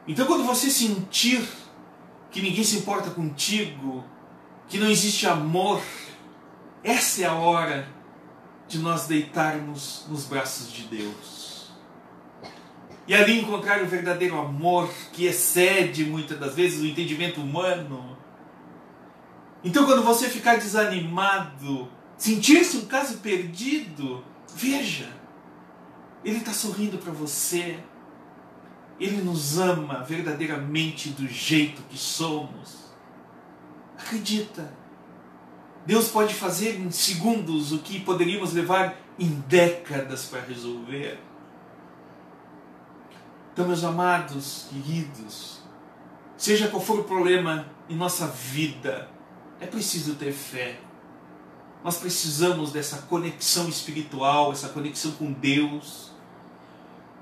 Então, 0.08 0.26
quando 0.26 0.44
você 0.44 0.70
sentir 0.70 1.48
que 2.32 2.42
ninguém 2.42 2.64
se 2.64 2.78
importa 2.78 3.10
contigo, 3.10 4.04
que 4.68 4.78
não 4.78 4.90
existe 4.90 5.26
amor, 5.28 5.82
essa 6.84 7.24
é 7.24 7.26
a 7.26 7.34
hora 7.34 7.88
de 8.68 8.80
nós 8.80 9.08
deitarmos 9.08 10.06
nos 10.10 10.26
braços 10.26 10.72
de 10.72 10.84
Deus. 10.84 11.72
E 13.08 13.14
ali 13.14 13.40
encontrar 13.40 13.82
o 13.84 13.86
verdadeiro 13.86 14.40
amor 14.40 14.92
que 15.14 15.26
excede 15.26 16.06
muitas 16.06 16.40
das 16.40 16.56
vezes 16.56 16.82
o 16.82 16.86
entendimento 16.86 17.40
humano 17.42 18.15
então, 19.66 19.84
quando 19.84 20.04
você 20.04 20.30
ficar 20.30 20.58
desanimado, 20.58 21.90
sentir-se 22.16 22.78
um 22.78 22.86
caso 22.86 23.18
perdido, 23.18 24.24
veja, 24.54 25.10
Ele 26.24 26.38
está 26.38 26.54
sorrindo 26.54 27.00
para 27.00 27.12
você. 27.12 27.80
Ele 29.00 29.24
nos 29.24 29.58
ama 29.58 30.04
verdadeiramente 30.04 31.10
do 31.10 31.28
jeito 31.28 31.82
que 31.90 31.98
somos. 31.98 32.94
Acredita. 33.98 34.72
Deus 35.84 36.10
pode 36.10 36.36
fazer 36.36 36.80
em 36.80 36.92
segundos 36.92 37.72
o 37.72 37.80
que 37.80 38.00
poderíamos 38.00 38.54
levar 38.54 38.96
em 39.18 39.30
décadas 39.48 40.26
para 40.26 40.42
resolver. 40.42 41.20
Então, 43.52 43.66
meus 43.68 43.84
amados, 43.84 44.68
queridos, 44.70 45.62
seja 46.38 46.68
qual 46.68 46.82
for 46.82 47.00
o 47.00 47.04
problema 47.04 47.66
em 47.90 47.96
nossa 47.96 48.28
vida, 48.28 49.10
é 49.60 49.66
preciso 49.66 50.16
ter 50.16 50.32
fé. 50.32 50.80
Nós 51.84 51.98
precisamos 51.98 52.72
dessa 52.72 53.04
conexão 53.04 53.70
espiritual, 53.70 54.52
essa 54.52 54.70
conexão 54.70 55.12
com 55.12 55.32
Deus. 55.32 56.12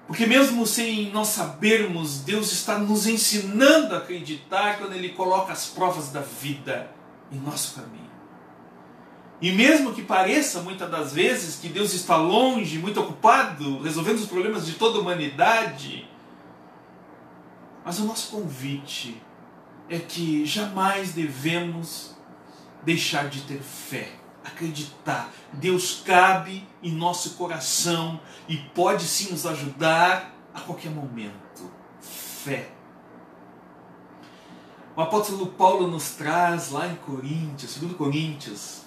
Porque 0.07 0.25
mesmo 0.25 0.65
sem 0.65 1.11
nós 1.11 1.29
sabermos, 1.29 2.19
Deus 2.19 2.51
está 2.51 2.77
nos 2.77 3.07
ensinando 3.07 3.95
a 3.95 3.97
acreditar 3.99 4.77
quando 4.77 4.93
Ele 4.93 5.09
coloca 5.09 5.51
as 5.51 5.67
provas 5.67 6.09
da 6.09 6.21
vida 6.21 6.89
em 7.31 7.37
nosso 7.37 7.75
caminho. 7.75 8.03
E 9.41 9.51
mesmo 9.51 9.93
que 9.93 10.01
pareça 10.01 10.61
muitas 10.61 10.89
das 10.89 11.11
vezes 11.11 11.57
que 11.57 11.67
Deus 11.67 11.93
está 11.93 12.15
longe, 12.15 12.79
muito 12.79 13.01
ocupado, 13.01 13.81
resolvendo 13.81 14.19
os 14.19 14.27
problemas 14.27 14.65
de 14.65 14.73
toda 14.73 14.97
a 14.97 15.01
humanidade, 15.01 16.07
mas 17.83 17.99
o 17.99 18.05
nosso 18.05 18.31
convite 18.31 19.21
é 19.89 19.99
que 19.99 20.45
jamais 20.45 21.11
devemos 21.11 22.12
deixar 22.85 23.29
de 23.29 23.41
ter 23.41 23.61
fé, 23.61 24.11
acreditar. 24.43 25.31
Deus 25.53 26.01
cabe 26.05 26.67
em 26.81 26.91
nosso 26.91 27.31
coração 27.31 28.19
e 28.47 28.57
pode 28.57 29.05
sim 29.05 29.31
nos 29.31 29.45
ajudar 29.45 30.33
a 30.53 30.61
qualquer 30.61 30.91
momento. 30.91 31.71
Fé. 32.01 32.69
O 34.95 35.01
apóstolo 35.01 35.47
Paulo 35.47 35.87
nos 35.87 36.11
traz 36.11 36.69
lá 36.69 36.87
em 36.87 36.95
Coríntios, 36.95 37.77
2 37.77 37.93
Coríntios, 37.93 38.83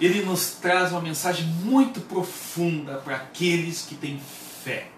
ele 0.00 0.24
nos 0.24 0.52
traz 0.52 0.92
uma 0.92 1.00
mensagem 1.00 1.44
muito 1.46 2.00
profunda 2.02 2.98
para 2.98 3.16
aqueles 3.16 3.82
que 3.82 3.96
têm 3.96 4.18
fé. 4.18 4.90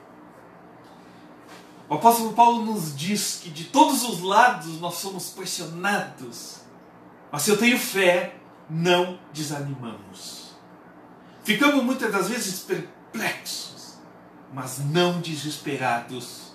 O 1.91 1.95
apóstolo 1.95 2.35
Paulo 2.35 2.65
nos 2.65 2.97
diz 2.97 3.41
que 3.43 3.51
de 3.51 3.65
todos 3.65 4.05
os 4.05 4.21
lados 4.23 4.81
nós 4.81 4.95
somos 4.95 5.31
pressionados, 5.31 6.61
mas 7.33 7.43
se 7.43 7.51
eu 7.51 7.57
tenho 7.57 7.77
fé, 7.77 8.37
não 8.71 9.19
desanimamos. 9.33 10.53
Ficamos 11.43 11.83
muitas 11.83 12.13
das 12.13 12.29
vezes 12.29 12.61
perplexos, 12.61 13.99
mas 14.55 14.79
não 14.79 15.21
desesperados. 15.21 16.53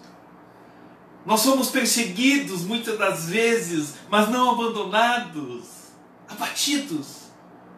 Nós 1.26 1.42
somos 1.42 1.70
perseguidos 1.70 2.62
muitas 2.62 2.98
das 2.98 3.26
vezes, 3.26 3.96
mas 4.10 4.30
não 4.30 4.52
abandonados, 4.52 5.66
abatidos, 6.30 7.24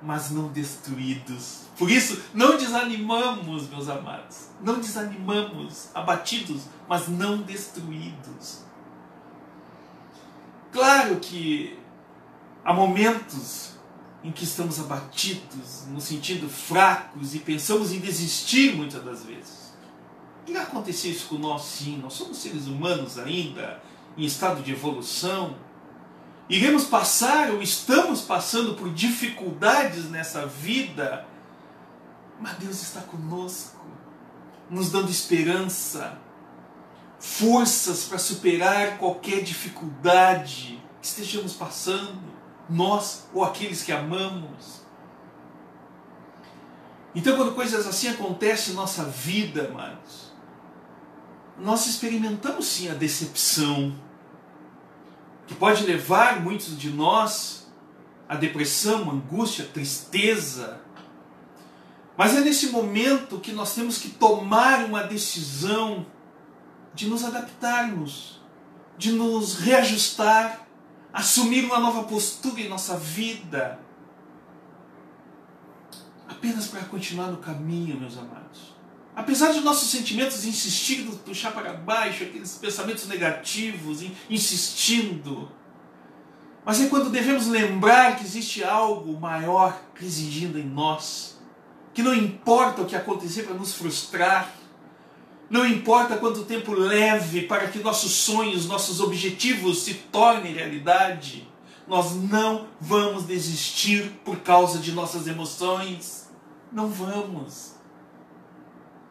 mas 0.03 0.29
não 0.29 0.49
destruídos. 0.49 1.61
Por 1.77 1.91
isso, 1.91 2.19
não 2.33 2.57
desanimamos, 2.57 3.69
meus 3.69 3.87
amados. 3.87 4.47
Não 4.61 4.79
desanimamos, 4.79 5.89
abatidos, 5.93 6.63
mas 6.89 7.07
não 7.07 7.37
destruídos. 7.37 8.63
Claro 10.71 11.17
que 11.17 11.77
há 12.65 12.73
momentos 12.73 13.77
em 14.23 14.31
que 14.31 14.43
estamos 14.43 14.79
abatidos, 14.79 15.85
nos 15.89 16.05
sentindo 16.05 16.49
fracos 16.49 17.35
e 17.35 17.39
pensamos 17.39 17.91
em 17.91 17.99
desistir 17.99 18.75
muitas 18.75 19.03
das 19.03 19.23
vezes. 19.23 19.73
E 20.47 20.57
acontecer 20.57 21.09
isso 21.09 21.27
com 21.27 21.37
nós 21.37 21.61
sim, 21.61 21.97
nós 21.97 22.13
somos 22.13 22.37
seres 22.37 22.65
humanos 22.65 23.19
ainda, 23.19 23.81
em 24.17 24.25
estado 24.25 24.63
de 24.63 24.71
evolução. 24.71 25.55
Iremos 26.49 26.85
passar 26.85 27.51
ou 27.51 27.61
estamos 27.61 28.21
passando 28.21 28.73
por 28.73 28.91
dificuldades 28.91 30.09
nessa 30.09 30.47
vida 30.47 31.25
mas 32.39 32.57
Deus 32.57 32.81
está 32.81 33.01
conosco, 33.01 33.85
nos 34.69 34.91
dando 34.91 35.09
esperança, 35.09 36.19
forças 37.19 38.05
para 38.05 38.17
superar 38.17 38.97
qualquer 38.97 39.41
dificuldade 39.41 40.81
que 41.01 41.07
estejamos 41.07 41.53
passando, 41.53 42.21
nós 42.69 43.27
ou 43.33 43.43
aqueles 43.43 43.81
que 43.81 43.91
amamos. 43.91 44.81
Então, 47.15 47.35
quando 47.35 47.55
coisas 47.55 47.87
assim 47.87 48.09
acontecem 48.09 48.73
em 48.73 48.75
nossa 48.75 49.03
vida, 49.05 49.67
amados, 49.67 50.31
nós 51.57 51.87
experimentamos 51.87 52.67
sim 52.67 52.89
a 52.89 52.93
decepção, 52.93 53.95
que 55.47 55.55
pode 55.55 55.85
levar 55.85 56.41
muitos 56.41 56.77
de 56.77 56.89
nós 56.89 57.67
à 58.27 58.35
depressão, 58.35 59.09
angústia, 59.09 59.65
tristeza, 59.65 60.81
mas 62.17 62.35
é 62.35 62.39
nesse 62.39 62.69
momento 62.69 63.39
que 63.39 63.51
nós 63.51 63.75
temos 63.75 63.99
que 63.99 64.09
tomar 64.09 64.83
uma 64.85 65.03
decisão 65.03 66.07
de 66.95 67.07
nos 67.07 67.23
adaptarmos, 67.23 68.41
de 68.97 69.11
nos 69.11 69.59
reajustar, 69.59 70.67
assumir 71.13 71.63
uma 71.63 71.79
nova 71.79 72.05
postura 72.05 72.59
em 72.59 72.67
nossa 72.67 72.97
vida. 72.97 73.79
Apenas 76.27 76.65
para 76.65 76.81
continuar 76.85 77.27
no 77.27 77.37
caminho, 77.37 77.99
meus 77.99 78.17
amados. 78.17 78.75
Apesar 79.15 79.51
de 79.53 79.61
nossos 79.61 79.89
sentimentos 79.89 80.43
insistindo, 80.43 81.15
puxar 81.19 81.51
para 81.51 81.73
baixo, 81.73 82.23
aqueles 82.23 82.55
pensamentos 82.55 83.07
negativos, 83.07 84.03
insistindo. 84.27 85.51
Mas 86.65 86.81
é 86.81 86.87
quando 86.87 87.11
devemos 87.11 87.45
lembrar 87.45 88.15
que 88.17 88.23
existe 88.23 88.63
algo 88.63 89.19
maior 89.19 89.79
residindo 89.93 90.57
em 90.57 90.65
nós 90.65 91.36
que 91.97 92.03
não 92.03 92.13
importa 92.13 92.83
o 92.83 92.85
que 92.85 92.95
acontecer 92.95 93.41
para 93.41 93.55
nos 93.55 93.73
frustrar, 93.73 94.53
Não 95.49 95.65
importa 95.65 96.15
quanto 96.15 96.43
tempo 96.43 96.71
leve 96.71 97.47
para 97.47 97.69
que 97.69 97.79
nossos 97.79 98.11
sonhos, 98.11 98.67
nossos 98.67 98.99
objetivos 98.99 99.81
se 99.81 99.95
tornem 99.95 100.53
realidade, 100.53 101.49
nós 101.87 102.13
não 102.13 102.67
vamos 102.79 103.23
desistir 103.23 104.11
por 104.23 104.37
causa 104.41 104.77
de 104.77 104.91
nossas 104.91 105.25
emoções. 105.25 106.29
Não 106.71 106.87
vamos. 106.87 107.71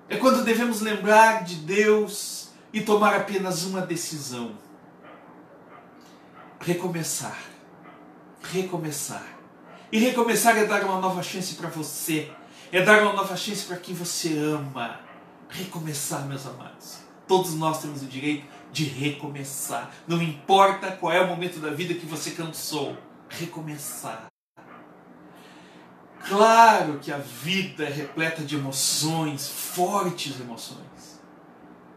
É 0.08 0.16
quando 0.16 0.44
devemos 0.44 0.80
lembrar 0.80 1.42
de 1.42 1.56
Deus 1.56 2.50
e 2.72 2.82
tomar 2.82 3.16
apenas 3.16 3.64
uma 3.64 3.80
decisão: 3.80 4.52
recomeçar. 6.60 7.38
Recomeçar. 8.42 9.26
E 9.90 9.98
recomeçar 9.98 10.56
é 10.56 10.66
dar 10.66 10.84
uma 10.84 11.00
nova 11.00 11.20
chance 11.20 11.54
para 11.54 11.68
você, 11.68 12.30
é 12.76 12.82
dar 12.82 13.02
uma 13.02 13.14
nova 13.14 13.34
chance 13.34 13.64
para 13.64 13.78
quem 13.78 13.94
você 13.94 14.36
ama 14.36 15.00
recomeçar, 15.48 16.26
meus 16.26 16.44
amados. 16.44 16.98
Todos 17.26 17.54
nós 17.54 17.80
temos 17.80 18.02
o 18.02 18.06
direito 18.06 18.44
de 18.70 18.84
recomeçar. 18.84 19.90
Não 20.06 20.20
importa 20.20 20.92
qual 20.92 21.10
é 21.10 21.22
o 21.22 21.26
momento 21.26 21.58
da 21.58 21.70
vida 21.70 21.94
que 21.94 22.04
você 22.04 22.32
cansou, 22.32 22.94
recomeçar. 23.30 24.26
Claro 26.28 26.98
que 26.98 27.10
a 27.10 27.16
vida 27.16 27.84
é 27.84 27.90
repleta 27.90 28.42
de 28.42 28.56
emoções, 28.56 29.48
fortes 29.48 30.38
emoções. 30.38 31.18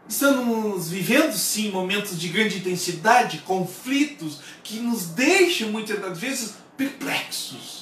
Estamos 0.08 0.88
vivendo 0.88 1.34
sim 1.34 1.70
momentos 1.70 2.18
de 2.18 2.28
grande 2.28 2.56
intensidade, 2.56 3.38
conflitos 3.38 4.40
que 4.64 4.80
nos 4.80 5.08
deixam 5.08 5.70
muitas 5.70 6.00
das 6.00 6.18
vezes 6.18 6.54
perplexos 6.74 7.79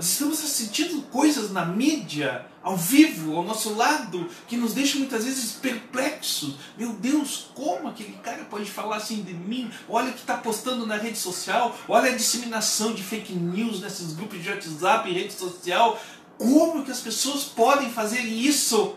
nós 0.00 0.12
estamos 0.12 0.42
assistindo 0.42 1.02
coisas 1.08 1.50
na 1.50 1.62
mídia, 1.62 2.46
ao 2.62 2.74
vivo, 2.74 3.36
ao 3.36 3.44
nosso 3.44 3.74
lado, 3.74 4.30
que 4.48 4.56
nos 4.56 4.72
deixam 4.72 5.00
muitas 5.00 5.26
vezes 5.26 5.52
perplexos. 5.52 6.54
Meu 6.78 6.94
Deus, 6.94 7.50
como 7.54 7.86
aquele 7.86 8.14
cara 8.14 8.44
pode 8.44 8.64
falar 8.70 8.96
assim 8.96 9.22
de 9.22 9.34
mim? 9.34 9.70
Olha 9.86 10.08
o 10.08 10.14
que 10.14 10.20
está 10.20 10.38
postando 10.38 10.86
na 10.86 10.96
rede 10.96 11.18
social, 11.18 11.76
olha 11.86 12.12
a 12.12 12.16
disseminação 12.16 12.94
de 12.94 13.02
fake 13.02 13.34
news 13.34 13.82
nesses 13.82 14.14
grupos 14.14 14.42
de 14.42 14.48
WhatsApp 14.48 15.10
e 15.10 15.12
rede 15.12 15.34
social. 15.34 16.00
Como 16.38 16.82
que 16.82 16.90
as 16.90 17.00
pessoas 17.00 17.44
podem 17.44 17.90
fazer 17.90 18.22
isso? 18.22 18.96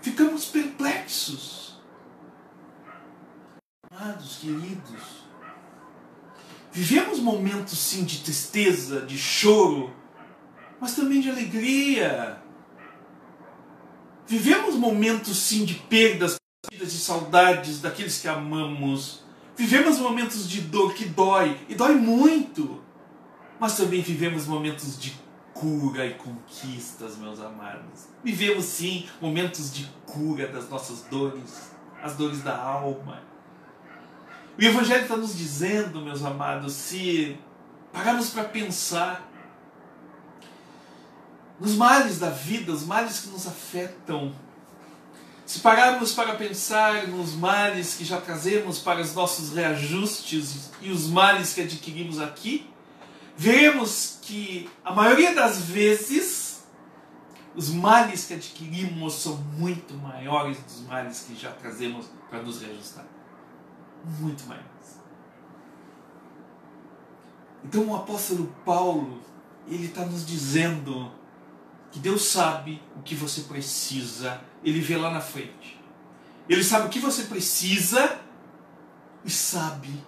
Ficamos 0.00 0.44
perplexos. 0.44 1.76
Amados, 3.90 4.36
queridos, 4.36 5.21
Vivemos 6.72 7.18
momentos 7.18 7.78
sim 7.78 8.02
de 8.02 8.20
tristeza, 8.20 9.02
de 9.02 9.18
choro, 9.18 9.92
mas 10.80 10.94
também 10.94 11.20
de 11.20 11.28
alegria. 11.28 12.42
Vivemos 14.26 14.74
momentos 14.76 15.36
sim 15.36 15.66
de 15.66 15.74
perdas, 15.74 16.36
de 16.70 16.86
saudades 16.86 17.82
daqueles 17.82 18.18
que 18.18 18.26
amamos. 18.26 19.22
Vivemos 19.54 19.98
momentos 19.98 20.48
de 20.48 20.62
dor 20.62 20.94
que 20.94 21.04
dói, 21.04 21.60
e 21.68 21.74
dói 21.74 21.94
muito. 21.94 22.82
Mas 23.60 23.76
também 23.76 24.00
vivemos 24.00 24.46
momentos 24.46 24.98
de 24.98 25.12
cura 25.52 26.06
e 26.06 26.14
conquistas, 26.14 27.18
meus 27.18 27.38
amados. 27.38 28.08
Vivemos 28.24 28.64
sim 28.64 29.06
momentos 29.20 29.70
de 29.74 29.84
cura 30.06 30.48
das 30.48 30.70
nossas 30.70 31.02
dores, 31.02 31.70
as 32.02 32.16
dores 32.16 32.40
da 32.42 32.56
alma 32.56 33.31
o 34.58 34.62
Evangelho 34.62 35.02
está 35.02 35.16
nos 35.16 35.36
dizendo, 35.36 36.02
meus 36.02 36.22
amados, 36.22 36.74
se 36.74 37.38
pararmos 37.92 38.30
para 38.30 38.44
pensar 38.44 39.28
nos 41.58 41.74
males 41.74 42.18
da 42.18 42.28
vida, 42.28 42.72
os 42.72 42.84
males 42.84 43.20
que 43.20 43.28
nos 43.28 43.46
afetam, 43.46 44.34
se 45.46 45.60
pararmos 45.60 46.12
para 46.12 46.34
pensar 46.34 47.08
nos 47.08 47.34
males 47.34 47.94
que 47.94 48.04
já 48.04 48.20
trazemos 48.20 48.78
para 48.78 49.00
os 49.00 49.14
nossos 49.14 49.54
reajustes 49.54 50.70
e 50.80 50.90
os 50.90 51.06
males 51.08 51.54
que 51.54 51.62
adquirimos 51.62 52.20
aqui, 52.20 52.70
veremos 53.36 54.18
que 54.20 54.68
a 54.84 54.92
maioria 54.92 55.34
das 55.34 55.62
vezes 55.62 56.64
os 57.54 57.70
males 57.70 58.26
que 58.26 58.34
adquirimos 58.34 59.14
são 59.14 59.36
muito 59.36 59.94
maiores 59.94 60.58
dos 60.58 60.80
males 60.80 61.24
que 61.26 61.40
já 61.40 61.50
trazemos 61.52 62.06
para 62.28 62.42
nos 62.42 62.60
reajustar 62.60 63.04
muito 64.04 64.44
mais. 64.46 64.62
Então 67.64 67.86
o 67.88 67.96
apóstolo 67.96 68.54
Paulo, 68.64 69.20
ele 69.66 69.86
está 69.86 70.04
nos 70.04 70.26
dizendo 70.26 71.12
que 71.90 71.98
Deus 71.98 72.24
sabe 72.24 72.82
o 72.96 73.02
que 73.02 73.14
você 73.14 73.42
precisa, 73.42 74.40
ele 74.64 74.80
vê 74.80 74.96
lá 74.96 75.10
na 75.10 75.20
frente. 75.20 75.80
Ele 76.48 76.64
sabe 76.64 76.86
o 76.86 76.90
que 76.90 76.98
você 76.98 77.24
precisa 77.24 78.20
e 79.24 79.30
sabe 79.30 80.04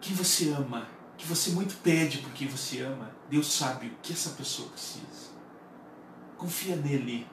quem 0.00 0.14
você 0.14 0.50
ama, 0.50 0.86
que 1.16 1.26
você 1.26 1.50
muito 1.50 1.76
pede 1.76 2.18
por 2.18 2.32
quem 2.32 2.46
você 2.48 2.80
ama. 2.82 3.10
Deus 3.30 3.52
sabe 3.52 3.86
o 3.86 3.96
que 4.02 4.12
essa 4.12 4.30
pessoa 4.30 4.68
precisa. 4.68 5.28
Confia 6.36 6.76
nele. 6.76 7.26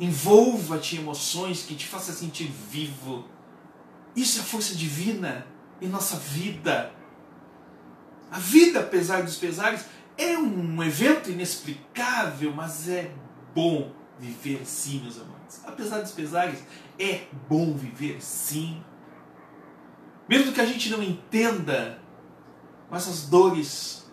Envolva-te 0.00 0.96
em 0.96 1.00
emoções 1.00 1.62
que 1.62 1.74
te 1.74 1.86
façam 1.86 2.14
sentir 2.14 2.46
vivo 2.46 3.24
isso 4.20 4.40
é 4.40 4.42
força 4.42 4.74
divina 4.74 5.46
em 5.80 5.88
nossa 5.88 6.16
vida. 6.16 6.92
A 8.30 8.38
vida, 8.38 8.80
apesar 8.80 9.22
dos 9.22 9.36
pesares, 9.36 9.84
é 10.16 10.36
um 10.36 10.82
evento 10.82 11.30
inexplicável, 11.30 12.52
mas 12.52 12.88
é 12.88 13.10
bom 13.54 13.92
viver 14.18 14.66
sim, 14.66 15.00
meus 15.00 15.16
amados. 15.20 15.60
Apesar 15.64 16.00
dos 16.00 16.10
pesares, 16.10 16.58
é 16.98 17.22
bom 17.48 17.74
viver 17.74 18.20
sim. 18.20 18.82
Mesmo 20.28 20.52
que 20.52 20.60
a 20.60 20.66
gente 20.66 20.90
não 20.90 21.02
entenda, 21.02 22.00
mas 22.90 23.08
as 23.08 23.22
dores, 23.26 24.10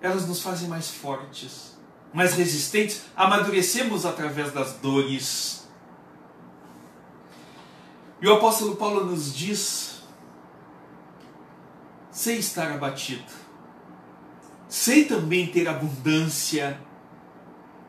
elas 0.00 0.26
nos 0.26 0.42
fazem 0.42 0.68
mais 0.68 0.90
fortes, 0.90 1.78
mais 2.12 2.34
resistentes. 2.34 3.04
Amadurecemos 3.16 4.04
através 4.04 4.52
das 4.52 4.74
dores. 4.74 5.67
E 8.20 8.26
o 8.26 8.34
apóstolo 8.34 8.76
Paulo 8.76 9.04
nos 9.04 9.34
diz: 9.34 10.02
sei 12.10 12.38
estar 12.38 12.72
abatido, 12.72 13.32
sei 14.68 15.04
também 15.04 15.46
ter 15.46 15.68
abundância, 15.68 16.80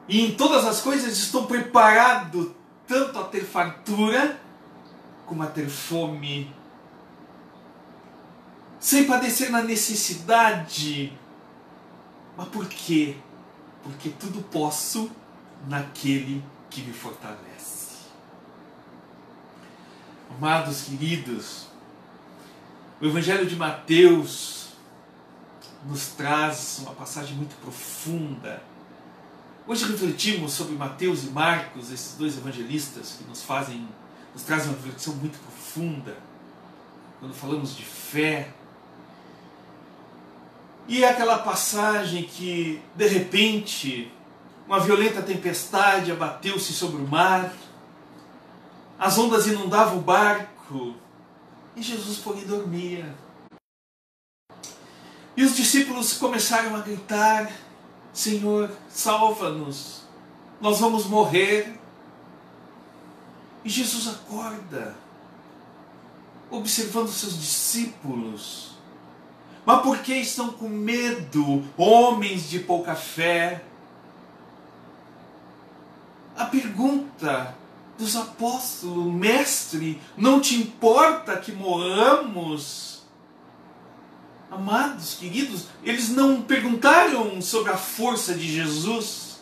e 0.07 0.25
em 0.25 0.35
todas 0.35 0.65
as 0.65 0.81
coisas 0.81 1.17
estou 1.17 1.45
preparado 1.47 2.55
tanto 2.87 3.19
a 3.19 3.23
ter 3.23 3.43
fartura 3.43 4.39
como 5.25 5.43
a 5.43 5.47
ter 5.47 5.69
fome. 5.69 6.53
Sei 8.79 9.05
padecer 9.05 9.51
na 9.51 9.61
necessidade, 9.61 11.11
mas 12.37 12.47
por 12.47 12.67
quê? 12.67 13.17
Porque 13.83 14.09
tudo 14.09 14.41
posso 14.43 15.11
naquele 15.67 16.43
que 16.69 16.81
me 16.81 16.93
fortalece. 16.93 17.78
Amados 20.37 20.83
queridos, 20.83 21.65
o 23.01 23.05
Evangelho 23.05 23.45
de 23.47 23.55
Mateus 23.55 24.69
nos 25.85 26.09
traz 26.09 26.79
uma 26.83 26.93
passagem 26.93 27.35
muito 27.35 27.59
profunda. 27.61 28.61
Hoje 29.67 29.85
refletimos 29.85 30.53
sobre 30.53 30.75
Mateus 30.75 31.23
e 31.23 31.27
Marcos, 31.31 31.91
esses 31.91 32.15
dois 32.15 32.37
evangelistas 32.37 33.15
que 33.17 33.23
nos 33.27 33.43
fazem, 33.43 33.85
nos 34.33 34.43
trazem 34.43 34.67
uma 34.67 34.77
reflexão 34.77 35.15
muito 35.15 35.37
profunda 35.39 36.15
quando 37.19 37.33
falamos 37.33 37.75
de 37.75 37.83
fé. 37.83 38.53
E 40.87 41.03
é 41.03 41.09
aquela 41.09 41.39
passagem 41.39 42.23
que, 42.23 42.81
de 42.95 43.07
repente, 43.07 44.11
uma 44.67 44.79
violenta 44.79 45.21
tempestade 45.21 46.11
abateu-se 46.11 46.71
sobre 46.71 47.01
o 47.01 47.07
mar 47.07 47.51
as 48.99 49.17
ondas 49.17 49.47
inundavam 49.47 49.99
o 49.99 50.01
barco 50.01 50.93
e 51.73 51.81
Jesus, 51.81 52.17
porém, 52.17 52.45
dormia. 52.45 53.15
E 55.38 55.43
os 55.43 55.55
discípulos 55.55 56.13
começaram 56.17 56.75
a 56.75 56.81
gritar: 56.81 57.49
Senhor, 58.12 58.69
salva-nos, 58.89 60.03
nós 60.59 60.79
vamos 60.81 61.05
morrer. 61.05 61.79
E 63.63 63.69
Jesus 63.69 64.07
acorda, 64.07 64.95
observando 66.51 67.07
seus 67.09 67.38
discípulos. 67.39 68.71
Mas 69.65 69.81
por 69.81 69.99
que 69.99 70.15
estão 70.15 70.51
com 70.51 70.67
medo, 70.67 71.63
homens 71.77 72.49
de 72.49 72.59
pouca 72.59 72.95
fé? 72.95 73.63
A 76.35 76.45
pergunta 76.45 77.55
dos 77.99 78.15
apóstolos, 78.15 79.13
mestre, 79.13 80.01
não 80.15 80.39
te 80.39 80.55
importa 80.55 81.35
que 81.35 81.51
morramos? 81.51 83.03
Amados, 84.49 85.15
queridos, 85.15 85.67
eles 85.83 86.09
não 86.09 86.41
perguntaram 86.41 87.41
sobre 87.41 87.71
a 87.71 87.77
força 87.77 88.33
de 88.33 88.47
Jesus, 88.47 89.41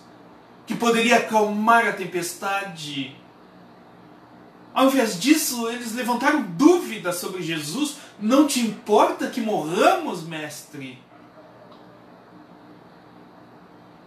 que 0.65 0.75
poderia 0.75 1.17
acalmar 1.17 1.87
a 1.87 1.93
tempestade. 1.93 3.15
Ao 4.73 4.87
invés 4.87 5.19
disso, 5.19 5.69
eles 5.69 5.93
levantaram 5.93 6.41
dúvidas 6.41 7.17
sobre 7.17 7.41
Jesus. 7.41 7.97
Não 8.19 8.47
te 8.47 8.59
importa 8.59 9.29
que 9.29 9.39
morramos, 9.39 10.23
mestre? 10.23 11.01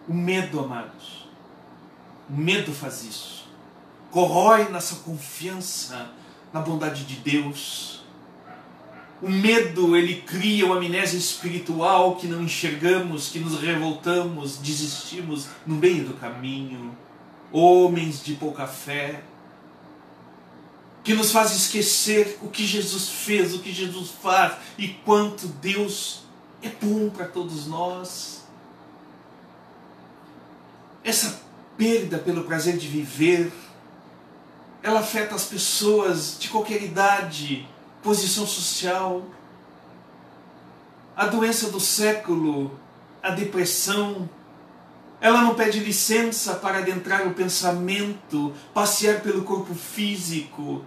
O 0.08 0.12
medo, 0.12 0.60
amados. 0.60 1.28
O 2.28 2.36
medo 2.36 2.72
faz 2.72 3.04
isso. 3.04 3.39
Corrói 4.10 4.68
nossa 4.68 4.96
confiança 4.96 6.10
na 6.52 6.60
bondade 6.60 7.04
de 7.04 7.16
Deus. 7.16 8.02
O 9.22 9.28
medo, 9.28 9.96
ele 9.96 10.22
cria 10.22 10.64
uma 10.64 10.76
amnésia 10.76 11.18
espiritual 11.18 12.16
que 12.16 12.26
não 12.26 12.42
enxergamos, 12.42 13.28
que 13.28 13.38
nos 13.38 13.60
revoltamos, 13.60 14.56
desistimos 14.56 15.48
no 15.66 15.76
meio 15.76 16.04
do 16.04 16.14
caminho. 16.14 16.96
Homens 17.52 18.22
de 18.22 18.34
pouca 18.34 18.66
fé, 18.66 19.22
que 21.02 21.14
nos 21.14 21.32
faz 21.32 21.52
esquecer 21.52 22.38
o 22.42 22.48
que 22.48 22.66
Jesus 22.66 23.08
fez, 23.08 23.54
o 23.54 23.60
que 23.60 23.72
Jesus 23.72 24.10
faz 24.22 24.54
e 24.78 24.88
quanto 24.88 25.46
Deus 25.46 26.22
é 26.62 26.68
bom 26.68 27.10
para 27.10 27.26
todos 27.26 27.66
nós. 27.66 28.44
Essa 31.02 31.42
perda 31.76 32.18
pelo 32.18 32.44
prazer 32.44 32.76
de 32.76 32.86
viver, 32.86 33.50
ela 34.82 35.00
afeta 35.00 35.34
as 35.34 35.44
pessoas 35.44 36.36
de 36.38 36.48
qualquer 36.48 36.82
idade, 36.82 37.68
posição 38.02 38.46
social. 38.46 39.22
A 41.16 41.26
doença 41.26 41.70
do 41.70 41.78
século, 41.78 42.78
a 43.22 43.30
depressão, 43.30 44.28
ela 45.20 45.42
não 45.42 45.54
pede 45.54 45.80
licença 45.80 46.54
para 46.54 46.78
adentrar 46.78 47.26
o 47.26 47.34
pensamento, 47.34 48.54
passear 48.72 49.20
pelo 49.20 49.42
corpo 49.42 49.74
físico 49.74 50.82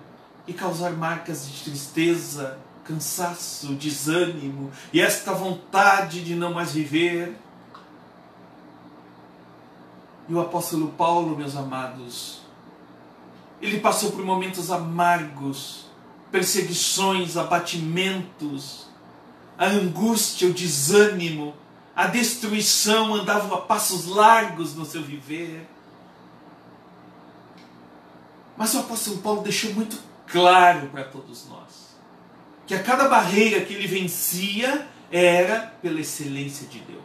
e 0.48 0.54
causar 0.54 0.92
marcas 0.94 1.48
de 1.48 1.64
tristeza, 1.64 2.58
cansaço, 2.84 3.76
desânimo 3.76 4.72
e 4.92 5.00
esta 5.00 5.34
vontade 5.34 6.24
de 6.24 6.36
não 6.36 6.52
mais 6.52 6.72
viver. 6.72 7.38
E 10.28 10.34
o 10.34 10.42
apóstolo 10.42 10.88
Paulo, 10.90 11.38
meus 11.38 11.56
amados, 11.56 12.42
ele 13.66 13.80
passou 13.80 14.12
por 14.12 14.26
momentos 14.26 14.70
amargos, 14.70 15.86
perseguições, 16.32 17.38
abatimentos, 17.38 18.88
a 19.58 19.68
angústia, 19.68 20.50
o 20.50 20.54
desânimo, 20.54 21.56
a 21.96 22.08
destruição 22.08 23.14
andava 23.16 23.56
a 23.56 23.62
passos 23.62 24.08
largos 24.08 24.76
no 24.76 24.86
seu 24.86 25.02
viver. 25.02 25.68
Mas 28.58 28.74
o 28.74 28.80
apóstolo 28.80 29.20
Paulo 29.20 29.42
deixou 29.42 29.74
muito 29.74 29.98
claro 30.28 30.88
para 30.88 31.04
todos 31.06 31.48
nós 31.48 31.84
que 32.66 32.74
a 32.74 32.82
cada 32.82 33.08
barreira 33.08 33.64
que 33.64 33.74
ele 33.74 33.88
vencia 33.88 34.88
era 35.12 35.74
pela 35.82 36.00
excelência 36.00 36.68
de 36.68 36.80
Deus. 36.80 37.04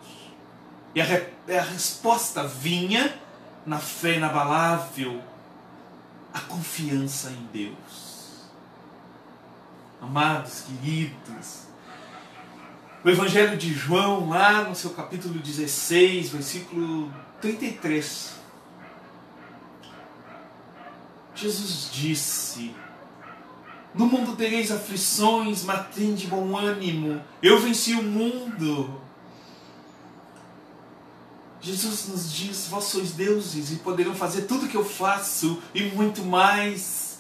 E 0.95 1.01
a, 1.01 1.05
a 1.05 1.63
resposta 1.63 2.47
vinha 2.47 3.15
na 3.67 3.79
fé 3.79 4.17
inabalável, 4.17 5.23
a 6.33 6.41
confiança 6.41 7.31
em 7.31 7.49
Deus. 7.53 8.49
Amados, 10.01 10.63
queridos, 10.63 11.69
o 13.05 13.09
Evangelho 13.09 13.57
de 13.57 13.73
João, 13.73 14.29
lá 14.29 14.65
no 14.65 14.75
seu 14.75 14.91
capítulo 14.91 15.39
16, 15.39 16.31
versículo 16.31 17.13
33, 17.41 18.39
Jesus 21.35 21.89
disse: 21.93 22.75
No 23.95 24.07
mundo 24.07 24.35
tereis 24.35 24.73
aflições, 24.73 25.63
mas 25.65 25.87
de 25.95 26.27
bom 26.27 26.57
ânimo, 26.57 27.23
eu 27.41 27.61
venci 27.61 27.95
o 27.95 28.03
mundo. 28.03 29.01
Jesus 31.61 32.09
nos 32.09 32.33
diz: 32.33 32.69
Vós 32.69 32.85
sois 32.85 33.13
deuses 33.13 33.73
e 33.73 33.77
poderão 33.77 34.15
fazer 34.15 34.43
tudo 34.43 34.67
o 34.67 34.69
que 34.69 34.77
eu 34.77 34.85
faço 34.85 35.61
e 35.75 35.83
muito 35.85 36.23
mais. 36.25 37.19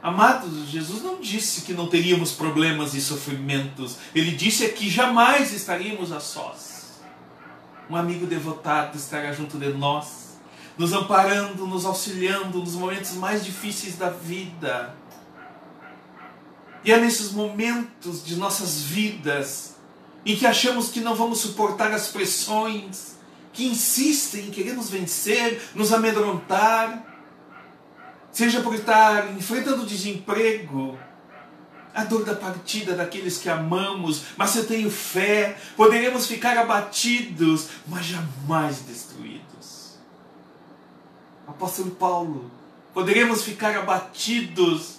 Amados, 0.00 0.68
Jesus 0.68 1.02
não 1.02 1.20
disse 1.20 1.62
que 1.62 1.72
não 1.72 1.88
teríamos 1.88 2.32
problemas 2.32 2.94
e 2.94 3.00
sofrimentos. 3.00 3.96
Ele 4.14 4.30
disse 4.30 4.68
que 4.68 4.88
jamais 4.88 5.52
estaríamos 5.52 6.12
a 6.12 6.20
sós. 6.20 7.00
Um 7.90 7.96
amigo 7.96 8.26
devotado 8.26 8.96
estará 8.96 9.32
junto 9.32 9.58
de 9.58 9.72
nós, 9.72 10.38
nos 10.76 10.92
amparando, 10.92 11.66
nos 11.66 11.84
auxiliando 11.84 12.60
nos 12.60 12.74
momentos 12.74 13.12
mais 13.14 13.44
difíceis 13.44 13.96
da 13.96 14.10
vida. 14.10 14.94
E 16.84 16.92
é 16.92 17.00
nesses 17.00 17.32
momentos 17.32 18.24
de 18.24 18.36
nossas 18.36 18.80
vidas 18.80 19.77
em 20.24 20.36
que 20.36 20.46
achamos 20.46 20.88
que 20.88 21.00
não 21.00 21.14
vamos 21.14 21.40
suportar 21.40 21.92
as 21.92 22.08
pressões, 22.08 23.16
que 23.52 23.66
insistem 23.66 24.46
em 24.46 24.50
querer 24.50 24.74
nos 24.74 24.90
vencer, 24.90 25.70
nos 25.74 25.92
amedrontar, 25.92 27.04
seja 28.30 28.60
por 28.60 28.74
estar 28.74 29.32
enfrentando 29.32 29.86
desemprego, 29.86 30.98
a 31.94 32.04
dor 32.04 32.24
da 32.24 32.34
partida 32.34 32.94
daqueles 32.94 33.38
que 33.38 33.48
amamos, 33.48 34.22
mas 34.36 34.54
eu 34.54 34.66
tenho 34.66 34.90
fé, 34.90 35.58
poderemos 35.76 36.26
ficar 36.26 36.56
abatidos, 36.56 37.68
mas 37.86 38.06
jamais 38.06 38.80
destruídos. 38.80 39.98
Apóstolo 41.48 41.90
Paulo, 41.90 42.50
poderemos 42.94 43.42
ficar 43.42 43.76
abatidos, 43.76 44.98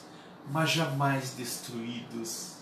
mas 0.52 0.72
jamais 0.72 1.30
destruídos. 1.32 2.59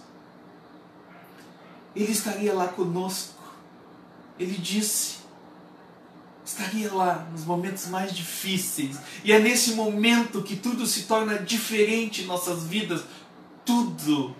Ele 1.97 2.11
estaria 2.11 2.53
lá 2.53 2.67
conosco. 2.67 3.41
Ele 4.39 4.55
disse: 4.55 5.17
estaria 6.45 6.93
lá 6.93 7.27
nos 7.31 7.43
momentos 7.43 7.87
mais 7.87 8.15
difíceis. 8.15 8.97
E 9.23 9.31
é 9.31 9.39
nesse 9.39 9.71
momento 9.71 10.43
que 10.43 10.55
tudo 10.55 10.85
se 10.85 11.03
torna 11.03 11.39
diferente 11.39 12.21
em 12.21 12.25
nossas 12.25 12.63
vidas. 12.63 13.03
Tudo. 13.65 14.35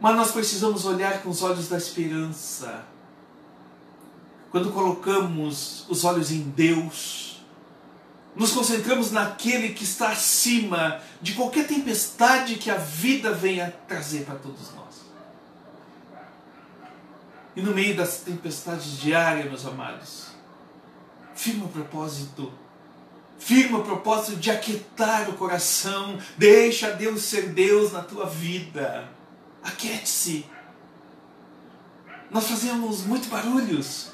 Mas 0.00 0.16
nós 0.16 0.30
precisamos 0.30 0.84
olhar 0.84 1.22
com 1.22 1.30
os 1.30 1.42
olhos 1.42 1.68
da 1.68 1.76
esperança. 1.76 2.84
Quando 4.50 4.70
colocamos 4.70 5.84
os 5.88 6.04
olhos 6.04 6.30
em 6.30 6.40
Deus, 6.42 7.44
nos 8.36 8.52
concentramos 8.52 9.10
naquele 9.10 9.70
que 9.70 9.82
está 9.82 10.10
acima 10.10 11.00
de 11.20 11.32
qualquer 11.34 11.66
tempestade 11.66 12.54
que 12.54 12.70
a 12.70 12.76
vida 12.76 13.32
venha 13.32 13.74
trazer 13.88 14.24
para 14.24 14.36
todos 14.36 14.72
nós. 14.74 14.85
E 17.56 17.62
no 17.62 17.72
meio 17.72 17.96
das 17.96 18.18
tempestades 18.18 18.98
diárias, 18.98 19.46
meus 19.46 19.64
amados, 19.64 20.26
firma 21.34 21.64
o 21.64 21.68
propósito. 21.68 22.52
Firma 23.38 23.78
o 23.78 23.82
propósito 23.82 24.36
de 24.36 24.50
aquietar 24.50 25.28
o 25.30 25.32
coração. 25.34 26.18
Deixa 26.36 26.90
Deus 26.90 27.22
ser 27.22 27.48
Deus 27.50 27.92
na 27.92 28.02
tua 28.02 28.26
vida. 28.26 29.08
Aquiete-se. 29.62 30.44
Nós 32.30 32.46
fazemos 32.46 33.06
muito 33.06 33.28
barulhos. 33.28 34.10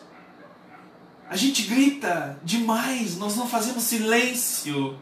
A 1.28 1.36
gente 1.36 1.62
grita 1.62 2.38
demais, 2.44 3.16
nós 3.16 3.36
não 3.36 3.48
fazemos 3.48 3.82
silêncio. 3.82 4.98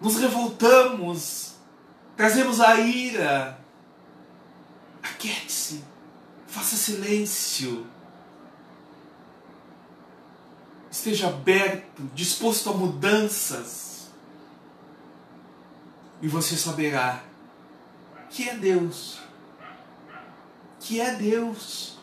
Nos 0.00 0.16
revoltamos. 0.16 1.54
Trazemos 2.16 2.60
a 2.60 2.78
ira. 2.78 3.58
Aquiete-se. 5.02 5.82
Faça 6.48 6.76
silêncio. 6.76 7.86
Esteja 10.90 11.28
aberto, 11.28 12.02
disposto 12.14 12.70
a 12.70 12.74
mudanças. 12.74 14.08
E 16.20 16.26
você 16.26 16.56
saberá 16.56 17.22
que 18.30 18.48
é 18.48 18.56
Deus. 18.56 19.20
Que 20.80 21.00
é 21.00 21.14
Deus. 21.14 21.98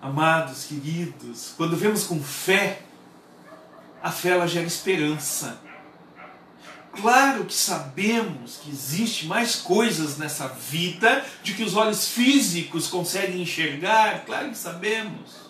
Amados, 0.00 0.66
queridos, 0.66 1.54
quando 1.56 1.76
vemos 1.76 2.04
com 2.04 2.20
fé, 2.20 2.82
a 4.02 4.10
fé 4.10 4.30
ela 4.30 4.48
gera 4.48 4.66
esperança. 4.66 5.61
Claro 6.94 7.46
que 7.46 7.54
sabemos 7.54 8.58
que 8.62 8.70
existe 8.70 9.26
mais 9.26 9.56
coisas 9.56 10.18
nessa 10.18 10.46
vida 10.48 11.24
de 11.42 11.54
que 11.54 11.64
os 11.64 11.74
olhos 11.74 12.08
físicos 12.08 12.86
conseguem 12.86 13.40
enxergar, 13.40 14.24
claro 14.26 14.50
que 14.50 14.58
sabemos. 14.58 15.42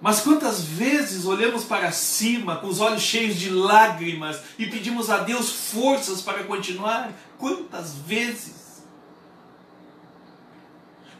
Mas 0.00 0.20
quantas 0.20 0.62
vezes 0.62 1.24
olhamos 1.26 1.64
para 1.64 1.92
cima 1.92 2.56
com 2.56 2.66
os 2.66 2.80
olhos 2.80 3.02
cheios 3.02 3.36
de 3.36 3.50
lágrimas 3.50 4.40
e 4.58 4.66
pedimos 4.66 5.10
a 5.10 5.18
Deus 5.18 5.50
forças 5.50 6.20
para 6.22 6.44
continuar? 6.44 7.12
Quantas 7.38 7.94
vezes? 8.06 8.82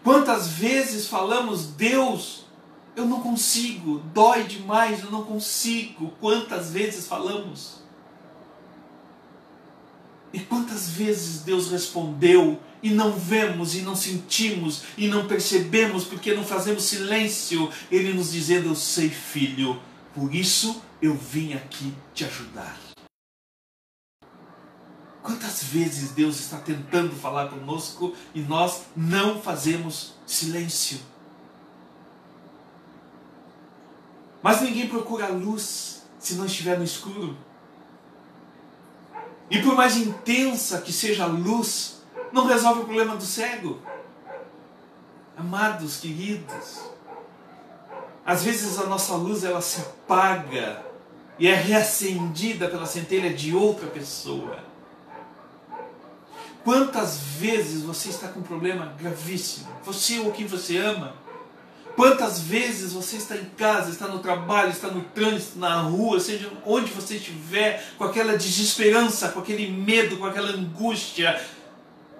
Quantas 0.02 0.48
vezes 0.48 1.06
falamos, 1.06 1.66
Deus, 1.66 2.44
Eu 2.96 3.06
não 3.06 3.20
consigo, 3.20 3.98
dói 4.14 4.44
demais, 4.44 5.02
eu 5.02 5.10
não 5.10 5.24
consigo. 5.24 6.12
Quantas 6.20 6.70
vezes 6.70 7.08
falamos? 7.08 7.83
E 10.34 10.40
quantas 10.40 10.88
vezes 10.88 11.42
Deus 11.42 11.70
respondeu 11.70 12.60
e 12.82 12.90
não 12.90 13.12
vemos 13.12 13.76
e 13.76 13.82
não 13.82 13.94
sentimos 13.94 14.82
e 14.98 15.06
não 15.06 15.28
percebemos 15.28 16.02
porque 16.02 16.34
não 16.34 16.42
fazemos 16.42 16.82
silêncio, 16.82 17.70
Ele 17.88 18.12
nos 18.12 18.32
dizendo: 18.32 18.70
Eu 18.70 18.74
sei, 18.74 19.08
filho, 19.08 19.80
por 20.12 20.34
isso 20.34 20.82
eu 21.00 21.14
vim 21.14 21.52
aqui 21.52 21.94
te 22.12 22.24
ajudar. 22.24 22.76
Quantas 25.22 25.62
vezes 25.62 26.10
Deus 26.10 26.40
está 26.40 26.58
tentando 26.58 27.14
falar 27.14 27.48
conosco 27.48 28.12
e 28.34 28.40
nós 28.40 28.86
não 28.96 29.40
fazemos 29.40 30.14
silêncio? 30.26 30.98
Mas 34.42 34.60
ninguém 34.60 34.88
procura 34.88 35.26
a 35.26 35.30
luz 35.30 36.02
se 36.18 36.34
não 36.34 36.44
estiver 36.44 36.76
no 36.76 36.84
escuro. 36.84 37.38
E 39.50 39.62
por 39.62 39.74
mais 39.74 39.96
intensa 39.96 40.80
que 40.80 40.92
seja 40.92 41.24
a 41.24 41.26
luz, 41.26 42.02
não 42.32 42.46
resolve 42.46 42.80
o 42.80 42.84
problema 42.84 43.16
do 43.16 43.24
cego. 43.24 43.80
Amados, 45.36 45.98
queridos, 45.98 46.80
às 48.24 48.42
vezes 48.42 48.78
a 48.78 48.86
nossa 48.86 49.14
luz 49.14 49.44
ela 49.44 49.60
se 49.60 49.80
apaga 49.80 50.84
e 51.38 51.48
é 51.48 51.54
reacendida 51.54 52.68
pela 52.68 52.86
centelha 52.86 53.32
de 53.34 53.54
outra 53.54 53.88
pessoa. 53.88 54.58
Quantas 56.62 57.18
vezes 57.18 57.82
você 57.82 58.08
está 58.08 58.28
com 58.28 58.40
um 58.40 58.44
problema 58.44 58.94
gravíssimo? 58.98 59.68
Você 59.84 60.18
ou 60.20 60.32
quem 60.32 60.46
você 60.46 60.78
ama? 60.78 61.23
Quantas 61.96 62.40
vezes 62.40 62.92
você 62.92 63.16
está 63.16 63.36
em 63.36 63.44
casa, 63.56 63.90
está 63.90 64.08
no 64.08 64.18
trabalho, 64.18 64.70
está 64.70 64.88
no 64.88 65.02
trânsito, 65.02 65.58
na 65.58 65.80
rua, 65.82 66.18
seja 66.18 66.50
onde 66.66 66.90
você 66.90 67.16
estiver, 67.16 67.84
com 67.96 68.04
aquela 68.04 68.36
desesperança, 68.36 69.28
com 69.28 69.38
aquele 69.38 69.70
medo, 69.70 70.16
com 70.16 70.26
aquela 70.26 70.50
angústia. 70.50 71.40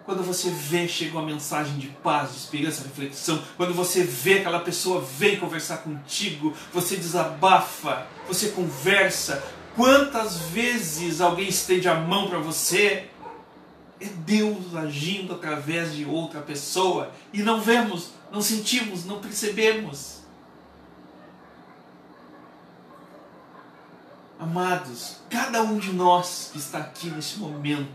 Quando 0.04 0.22
você 0.22 0.48
vê, 0.50 0.87
chega 0.87 1.18
uma 1.18 1.26
mensagem 1.26 1.76
de 1.76 1.88
paz, 1.88 2.30
de 2.30 2.37
esperança, 2.37 2.84
reflexão. 2.84 3.42
Quando 3.56 3.74
você 3.74 4.04
vê 4.04 4.34
aquela 4.34 4.60
pessoa 4.60 5.00
vem 5.00 5.40
conversar 5.40 5.78
contigo, 5.78 6.54
você 6.72 6.96
desabafa, 6.96 8.06
você 8.28 8.50
conversa. 8.50 9.42
Quantas 9.74 10.37
vezes 10.37 11.20
alguém 11.20 11.48
estende 11.48 11.88
a 11.88 11.96
mão 11.96 12.28
para 12.28 12.38
você? 12.38 13.08
É 14.00 14.06
Deus 14.06 14.76
agindo 14.76 15.32
através 15.32 15.94
de 15.94 16.04
outra 16.04 16.40
pessoa 16.40 17.10
e 17.32 17.42
não 17.42 17.60
vemos 17.60 18.10
não 18.35 18.42
sentimos, 18.42 19.05
não 19.05 19.20
percebemos. 19.20 20.25
Amados, 24.40 25.18
cada 25.31 25.62
um 25.62 25.79
de 25.79 25.92
nós 25.92 26.51
que 26.53 26.59
está 26.59 26.79
aqui 26.79 27.11
nesse 27.11 27.38
momento, 27.38 27.88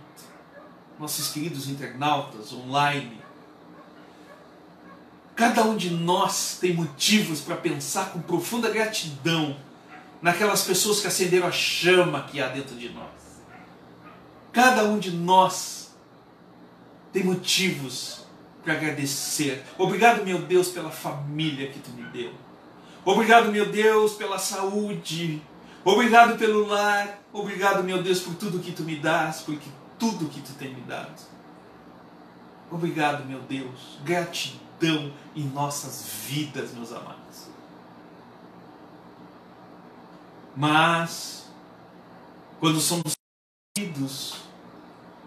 nossos 0.98 1.34
queridos 1.34 1.68
internautas 1.68 2.54
online, 2.54 3.22
cada 5.36 5.66
um 5.66 5.76
de 5.76 5.90
nós 5.90 6.58
tem 6.60 6.74
motivos 6.74 7.42
para 7.42 7.58
pensar 7.58 8.14
com 8.14 8.22
profunda 8.22 8.70
gratidão 8.70 9.58
naquelas 10.22 10.64
pessoas 10.64 11.02
que 11.02 11.08
acenderam 11.08 11.48
a 11.48 11.52
chama 11.52 12.24
que 12.24 12.42
há 12.42 12.48
dentro 12.48 12.78
de 12.78 12.88
nós. 12.88 13.10
Cada 14.54 14.86
um 14.86 15.00
de 15.00 15.12
nós 15.12 15.92
tem 17.12 17.26
motivos 17.26 18.19
para 18.70 18.78
agradecer. 18.78 19.66
Obrigado, 19.80 20.24
meu 20.24 20.44
Deus, 20.44 20.70
pela 20.70 20.92
família 20.92 21.70
que 21.70 21.80
tu 21.80 21.90
me 21.90 22.04
deu. 22.04 22.32
Obrigado, 23.04 23.52
meu 23.52 23.66
Deus, 23.66 24.14
pela 24.14 24.38
saúde. 24.38 25.42
Obrigado 25.84 26.38
pelo 26.38 26.68
lar. 26.68 27.20
Obrigado, 27.34 27.84
meu 27.84 28.04
Deus, 28.04 28.20
por 28.20 28.36
tudo 28.36 28.60
que 28.60 28.72
tu 28.72 28.84
me 28.84 28.98
dás, 28.98 29.42
porque 29.42 29.68
tudo 29.98 30.30
que 30.30 30.42
tu 30.42 30.54
tem 30.54 30.72
me 30.72 30.82
dado. 30.82 31.20
Obrigado, 32.70 33.26
meu 33.26 33.40
Deus. 33.40 33.98
Gratidão 34.04 35.12
em 35.36 35.46
nossas 35.46 36.06
vidas, 36.28 36.72
meus 36.72 36.92
amados. 36.92 37.48
Mas, 40.56 41.50
quando 42.60 42.80
somos 42.80 43.18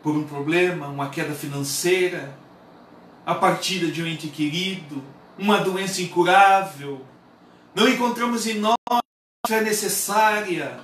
por 0.02 0.14
um 0.14 0.24
problema, 0.24 0.88
uma 0.88 1.08
queda 1.08 1.34
financeira, 1.34 2.36
a 3.24 3.34
partida 3.34 3.90
de 3.90 4.02
um 4.02 4.06
ente 4.06 4.28
querido, 4.28 5.02
uma 5.38 5.58
doença 5.58 6.02
incurável. 6.02 7.04
Não 7.74 7.88
encontramos 7.88 8.46
em 8.46 8.58
nós 8.58 8.76
a 8.90 9.00
fé 9.48 9.60
necessária, 9.60 10.80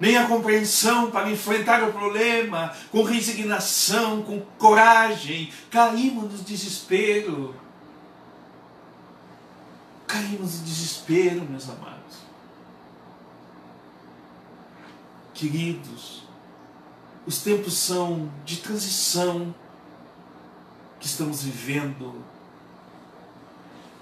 nem 0.00 0.16
a 0.16 0.26
compreensão 0.26 1.10
para 1.10 1.30
enfrentar 1.30 1.82
o 1.82 1.92
problema 1.92 2.74
com 2.90 3.02
resignação, 3.02 4.22
com 4.22 4.40
coragem. 4.58 5.52
Caímos 5.70 6.32
no 6.32 6.38
desespero. 6.38 7.54
Caímos 10.06 10.58
no 10.58 10.64
desespero, 10.64 11.44
meus 11.44 11.68
amados. 11.68 11.98
Queridos, 15.34 16.24
os 17.26 17.42
tempos 17.42 17.74
são 17.74 18.30
de 18.44 18.56
transição 18.56 19.54
que 20.98 21.06
estamos 21.06 21.42
vivendo. 21.42 22.24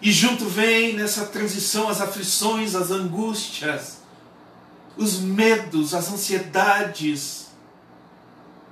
E 0.01 0.13
junto 0.13 0.47
vem 0.47 0.95
nessa 0.95 1.27
transição 1.27 1.89
as 1.89 2.01
aflições, 2.01 2.75
as 2.75 2.91
angústias, 2.91 3.99
os 4.97 5.19
medos, 5.19 5.95
as 5.95 6.11
ansiedades, 6.13 7.47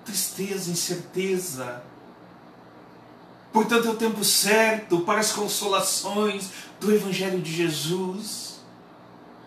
tristeza, 0.04 0.70
incerteza. 0.70 1.82
Portanto, 3.52 3.88
é 3.88 3.90
o 3.90 3.96
tempo 3.96 4.24
certo 4.24 5.00
para 5.00 5.20
as 5.20 5.32
consolações 5.32 6.50
do 6.80 6.92
Evangelho 6.92 7.40
de 7.40 7.52
Jesus. 7.52 8.54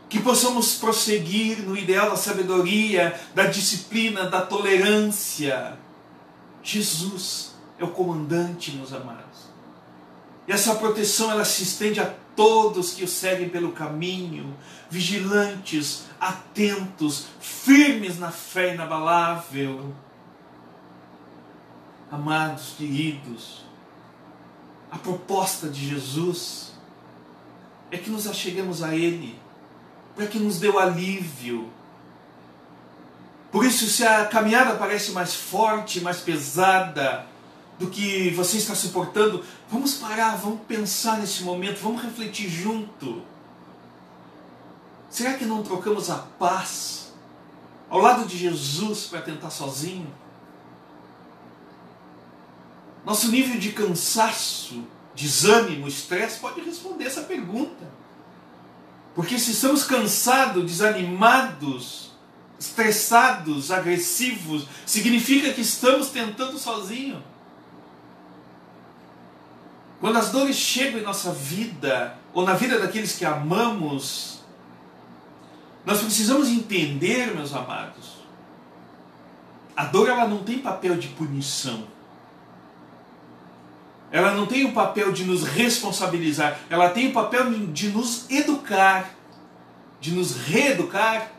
Que 0.10 0.22
possamos 0.22 0.76
prosseguir 0.76 1.60
no 1.60 1.78
ideal 1.78 2.10
da 2.10 2.16
sabedoria, 2.16 3.20
da 3.36 3.48
disciplina, 3.48 4.30
da 4.30 4.42
tolerância. 4.42 5.78
Jesus 6.64 7.47
é 7.78 7.84
o 7.84 7.90
comandante, 7.90 8.72
meus 8.72 8.94
amados. 8.94 9.48
E 10.48 10.52
essa 10.52 10.76
proteção 10.76 11.30
ela 11.30 11.46
se 11.46 11.64
estende 11.64 12.00
a 12.00 12.14
todos 12.36 12.94
que 12.94 13.04
o 13.04 13.08
seguem 13.08 13.50
pelo 13.50 13.72
caminho, 13.72 14.56
vigilantes, 14.90 16.06
atentos, 16.20 17.28
firmes 17.40 18.18
na 18.18 18.32
fé 18.32 18.74
inabalável. 18.74 19.94
Amados, 22.10 22.76
queridos, 22.78 23.66
a 24.90 24.98
proposta 24.98 25.68
de 25.68 25.90
Jesus 25.90 26.72
é 27.92 27.98
que 27.98 28.10
nos 28.10 28.28
acheguemos 28.28 28.82
a 28.82 28.96
Ele, 28.96 29.38
para 30.16 30.28
que 30.28 30.40
nos 30.40 30.60
dê 30.60 30.70
o 30.70 30.80
alívio. 30.80 31.70
Por 33.52 33.66
isso, 33.66 33.88
se 33.88 34.06
a 34.06 34.26
caminhada 34.26 34.76
parece 34.76 35.12
mais 35.12 35.34
forte, 35.34 36.02
mais 36.02 36.20
pesada, 36.20 37.26
do 37.80 37.88
que 37.88 38.32
você 38.32 38.58
está 38.58 38.74
suportando, 38.74 39.44
vamos 39.70 39.96
parar, 39.96 40.36
vamos 40.38 40.62
pensar 40.68 41.20
nesse 41.20 41.44
momento, 41.44 41.80
vamos 41.80 42.02
refletir 42.02 42.50
junto. 42.50 43.22
Será 45.10 45.34
que 45.36 45.46
não 45.46 45.64
trocamos 45.64 46.10
a 46.10 46.18
paz 46.18 47.14
ao 47.90 48.00
lado 48.00 48.26
de 48.26 48.38
Jesus 48.38 49.06
para 49.06 49.22
tentar 49.22 49.50
sozinho? 49.50 50.12
Nosso 53.06 53.30
nível 53.30 53.58
de 53.58 53.72
cansaço, 53.72 54.84
desânimo, 55.16 55.88
estresse 55.88 56.40
pode 56.40 56.60
responder 56.62 57.06
essa 57.06 57.22
pergunta. 57.22 57.90
Porque 59.16 59.40
se 59.40 59.52
estamos 59.52 59.84
cansados, 59.84 60.64
desanimados, 60.66 62.12
estressados, 62.60 63.72
agressivos, 63.72 64.68
significa 64.86 65.54
que 65.54 65.62
estamos 65.62 66.10
tentando 66.10 66.60
sozinho. 66.60 67.24
Quando 70.00 70.18
as 70.18 70.32
dores 70.32 70.56
chegam 70.56 71.00
em 71.00 71.04
nossa 71.04 71.32
vida, 71.32 72.18
ou 72.34 72.46
na 72.46 72.54
vida 72.54 72.80
daqueles 72.80 73.18
que 73.18 73.26
amamos, 73.26 74.42
nós 75.86 76.02
precisamos 76.02 76.50
entender, 76.50 77.34
meus 77.34 77.54
amados, 77.54 78.18
a 79.76 79.86
dor 79.86 80.10
ela 80.10 80.28
não 80.28 80.44
tem 80.44 80.60
papel 80.60 80.98
de 80.98 81.08
punição. 81.10 81.88
Ela 84.12 84.34
não 84.34 84.46
tem 84.46 84.66
o 84.66 84.72
papel 84.72 85.12
de 85.12 85.26
nos 85.26 85.44
responsabilizar, 85.44 86.60
ela 86.70 86.90
tem 86.90 87.10
o 87.10 87.14
papel 87.14 87.52
de 87.68 87.90
nos 87.90 88.30
educar, 88.30 89.14
de 90.00 90.12
nos 90.12 90.36
reeducar. 90.36 91.32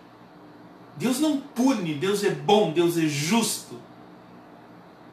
Deus 0.97 1.21
não 1.21 1.41
pune, 1.41 1.95
Deus 1.95 2.25
é 2.25 2.31
bom, 2.31 2.73
Deus 2.73 2.99
é 2.99 3.07
justo. 3.07 3.78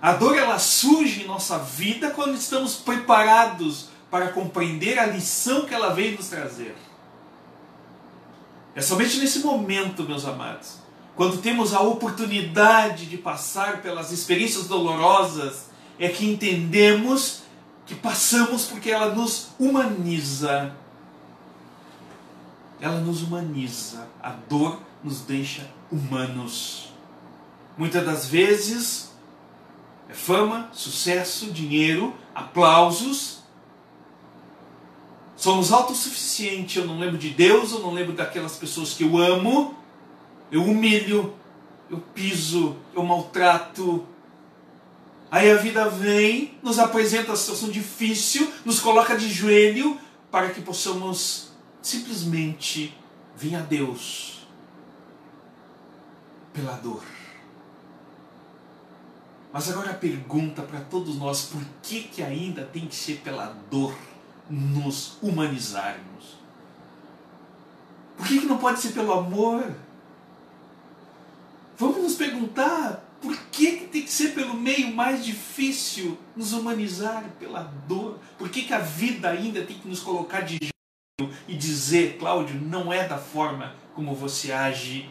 A 0.01 0.13
dor 0.13 0.37
ela 0.37 0.59
surge 0.59 1.23
em 1.23 1.27
nossa 1.27 1.57
vida 1.59 2.11
quando 2.11 2.35
estamos 2.35 2.75
preparados 2.75 3.89
para 4.11 4.29
compreender 4.29 4.99
a 4.99 5.05
lição 5.05 5.65
que 5.65 5.73
ela 5.73 5.93
veio 5.93 6.17
nos 6.17 6.27
trazer. 6.27 6.75
É 8.75 8.81
somente 8.81 9.17
nesse 9.17 9.39
momento, 9.39 10.03
meus 10.03 10.25
amados, 10.25 10.79
quando 11.15 11.41
temos 11.41 11.73
a 11.73 11.79
oportunidade 11.79 13.05
de 13.05 13.17
passar 13.17 13.81
pelas 13.81 14.11
experiências 14.11 14.67
dolorosas, 14.67 15.67
é 15.97 16.09
que 16.09 16.25
entendemos 16.25 17.43
que 17.85 17.95
passamos 17.95 18.65
porque 18.65 18.91
ela 18.91 19.15
nos 19.15 19.49
humaniza. 19.57 20.75
Ela 22.81 22.99
nos 22.99 23.21
humaniza. 23.21 24.07
A 24.21 24.31
dor 24.31 24.81
nos 25.01 25.21
deixa 25.21 25.69
humanos. 25.89 26.93
Muitas 27.77 28.05
das 28.05 28.27
vezes 28.27 29.14
fama, 30.15 30.69
sucesso, 30.73 31.51
dinheiro, 31.51 32.15
aplausos. 32.33 33.43
Somos 35.35 35.71
autossuficientes. 35.71 36.77
Eu 36.77 36.87
não 36.87 36.97
lembro 36.99 37.17
de 37.17 37.29
Deus, 37.29 37.71
eu 37.71 37.79
não 37.79 37.93
lembro 37.93 38.13
daquelas 38.13 38.55
pessoas 38.55 38.93
que 38.93 39.03
eu 39.03 39.17
amo. 39.17 39.75
Eu 40.51 40.63
humilho, 40.63 41.33
eu 41.89 41.99
piso, 42.13 42.75
eu 42.93 43.03
maltrato. 43.03 44.05
Aí 45.29 45.51
a 45.51 45.57
vida 45.57 45.89
vem, 45.89 46.57
nos 46.63 46.79
apresenta 46.79 47.33
a 47.33 47.35
situação 47.35 47.69
difícil, 47.69 48.51
nos 48.63 48.79
coloca 48.79 49.17
de 49.17 49.29
joelho 49.29 49.99
para 50.31 50.49
que 50.49 50.61
possamos 50.61 51.49
simplesmente 51.81 52.95
vir 53.35 53.55
a 53.55 53.59
Deus 53.59 54.47
pela 56.53 56.73
dor. 56.73 57.03
Mas 59.55 59.71
agora 59.71 59.91
a 59.91 59.93
pergunta 59.93 60.61
para 60.63 60.81
todos 60.81 61.15
nós, 61.15 61.43
por 61.43 61.61
que, 61.81 62.01
que 62.01 62.21
ainda 62.21 62.65
tem 62.65 62.87
que 62.87 62.93
ser 62.93 63.21
pela 63.21 63.55
dor 63.71 63.97
nos 64.49 65.17
humanizarmos? 65.21 66.35
Por 68.17 68.27
que, 68.27 68.41
que 68.41 68.47
não 68.47 68.57
pode 68.57 68.81
ser 68.81 68.91
pelo 68.91 69.13
amor? 69.13 69.73
Vamos 71.77 72.03
nos 72.03 72.15
perguntar 72.15 73.01
por 73.21 73.33
que, 73.49 73.77
que 73.77 73.85
tem 73.85 74.01
que 74.01 74.11
ser 74.11 74.33
pelo 74.33 74.55
meio 74.55 74.93
mais 74.93 75.23
difícil 75.23 76.17
nos 76.35 76.51
humanizar 76.51 77.23
pela 77.39 77.63
dor? 77.87 78.19
Por 78.37 78.49
que, 78.49 78.63
que 78.63 78.73
a 78.73 78.79
vida 78.79 79.29
ainda 79.29 79.63
tem 79.63 79.79
que 79.79 79.87
nos 79.87 80.01
colocar 80.01 80.41
de 80.41 80.57
jeito 80.61 81.33
e 81.47 81.55
dizer, 81.55 82.17
Cláudio, 82.17 82.59
não 82.59 82.91
é 82.91 83.07
da 83.07 83.17
forma 83.17 83.73
como 83.93 84.13
você 84.13 84.51
age 84.51 85.09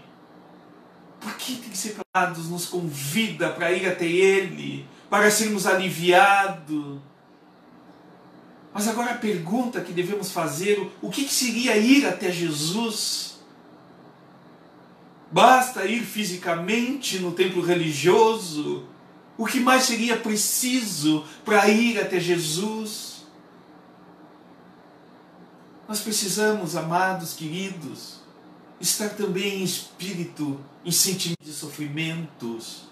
por 1.24 1.34
que 1.36 1.56
tem 1.56 1.70
que 1.70 1.78
ser 1.78 1.96
pelados? 1.96 2.50
Nos 2.50 2.66
convida 2.66 3.48
para 3.48 3.72
ir 3.72 3.88
até 3.88 4.04
Ele, 4.04 4.86
para 5.08 5.30
sermos 5.30 5.66
aliviados. 5.66 7.00
Mas 8.74 8.86
agora 8.86 9.12
a 9.12 9.18
pergunta 9.18 9.80
que 9.80 9.92
devemos 9.92 10.30
fazer: 10.30 10.92
o 11.00 11.08
que 11.08 11.26
seria 11.26 11.78
ir 11.78 12.06
até 12.06 12.30
Jesus? 12.30 13.38
Basta 15.32 15.86
ir 15.86 16.04
fisicamente 16.04 17.18
no 17.18 17.32
templo 17.32 17.62
religioso? 17.62 18.86
O 19.38 19.46
que 19.46 19.58
mais 19.58 19.84
seria 19.84 20.16
preciso 20.16 21.24
para 21.42 21.68
ir 21.68 21.98
até 21.98 22.20
Jesus? 22.20 23.24
Nós 25.88 26.00
precisamos, 26.00 26.76
amados, 26.76 27.32
queridos, 27.32 28.20
estar 28.84 29.10
também 29.10 29.60
em 29.60 29.64
espírito, 29.64 30.60
em 30.84 30.90
sentimentos 30.90 31.46
de 31.46 31.52
sofrimentos. 31.52 32.84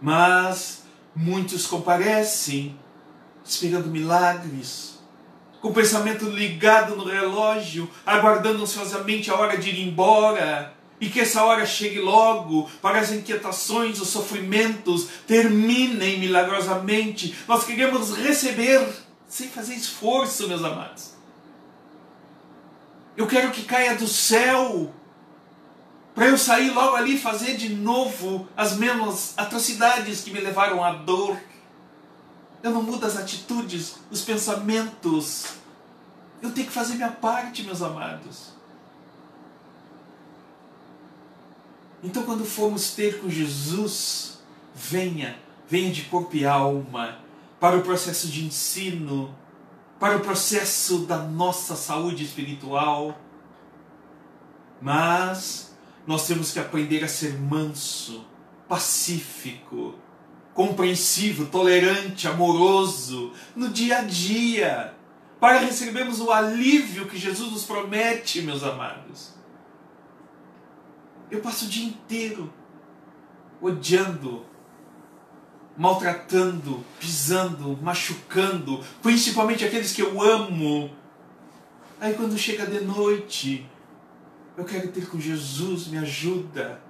Mas 0.00 0.84
muitos 1.14 1.66
comparecem 1.66 2.78
esperando 3.44 3.88
milagres, 3.88 4.98
com 5.60 5.68
o 5.68 5.74
pensamento 5.74 6.26
ligado 6.26 6.96
no 6.96 7.04
relógio, 7.04 7.90
aguardando 8.04 8.62
ansiosamente 8.62 9.30
a 9.30 9.34
hora 9.34 9.58
de 9.58 9.70
ir 9.70 9.88
embora. 9.88 10.72
E 11.00 11.08
que 11.08 11.20
essa 11.20 11.42
hora 11.42 11.66
chegue 11.66 11.98
logo, 11.98 12.70
para 12.80 13.00
as 13.00 13.10
inquietações, 13.10 14.00
os 14.00 14.08
sofrimentos 14.08 15.08
terminem 15.26 16.20
milagrosamente. 16.20 17.34
Nós 17.48 17.64
queremos 17.64 18.16
receber 18.16 18.86
sem 19.28 19.48
fazer 19.48 19.74
esforço, 19.74 20.46
meus 20.48 20.62
amados. 20.62 21.13
Eu 23.16 23.26
quero 23.26 23.50
que 23.50 23.64
caia 23.64 23.96
do 23.96 24.08
céu. 24.08 24.92
Para 26.14 26.26
eu 26.26 26.38
sair 26.38 26.70
logo 26.70 26.96
ali 26.96 27.14
e 27.14 27.18
fazer 27.18 27.56
de 27.56 27.70
novo 27.70 28.48
as 28.56 28.76
mesmas 28.76 29.34
atrocidades 29.36 30.20
que 30.20 30.30
me 30.30 30.40
levaram 30.40 30.82
à 30.82 30.92
dor. 30.92 31.36
Eu 32.62 32.70
não 32.70 32.82
mudo 32.82 33.04
as 33.04 33.16
atitudes, 33.16 33.96
os 34.10 34.22
pensamentos. 34.22 35.46
Eu 36.40 36.52
tenho 36.52 36.66
que 36.66 36.72
fazer 36.72 36.94
minha 36.94 37.10
parte, 37.10 37.62
meus 37.62 37.82
amados. 37.82 38.54
Então, 42.02 42.22
quando 42.22 42.44
formos 42.44 42.90
ter 42.90 43.20
com 43.20 43.30
Jesus, 43.30 44.38
venha, 44.74 45.38
venha 45.68 45.90
de 45.90 46.02
corpo 46.02 46.36
e 46.36 46.44
alma 46.44 47.18
para 47.58 47.78
o 47.78 47.82
processo 47.82 48.28
de 48.28 48.44
ensino, 48.44 49.34
para 50.04 50.18
o 50.18 50.20
processo 50.20 51.06
da 51.06 51.16
nossa 51.16 51.74
saúde 51.74 52.24
espiritual. 52.24 53.18
Mas 54.78 55.74
nós 56.06 56.26
temos 56.26 56.52
que 56.52 56.58
aprender 56.58 57.02
a 57.02 57.08
ser 57.08 57.40
manso, 57.40 58.22
pacífico, 58.68 59.94
compreensivo, 60.52 61.46
tolerante, 61.46 62.28
amoroso 62.28 63.32
no 63.56 63.70
dia 63.70 64.00
a 64.00 64.02
dia, 64.02 64.94
para 65.40 65.60
recebermos 65.60 66.20
o 66.20 66.30
alívio 66.30 67.08
que 67.08 67.16
Jesus 67.16 67.50
nos 67.50 67.64
promete, 67.64 68.42
meus 68.42 68.62
amados. 68.62 69.32
Eu 71.30 71.40
passo 71.40 71.64
o 71.64 71.68
dia 71.68 71.86
inteiro 71.86 72.52
odiando 73.58 74.44
maltratando, 75.76 76.84
pisando, 77.00 77.76
machucando, 77.82 78.82
principalmente 79.02 79.64
aqueles 79.64 79.92
que 79.92 80.02
eu 80.02 80.22
amo. 80.22 80.90
Aí 82.00 82.14
quando 82.14 82.38
chega 82.38 82.66
de 82.66 82.80
noite, 82.80 83.68
eu 84.56 84.64
quero 84.64 84.90
ter 84.92 85.08
com 85.08 85.18
Jesus, 85.18 85.88
me 85.88 85.98
ajuda. 85.98 86.80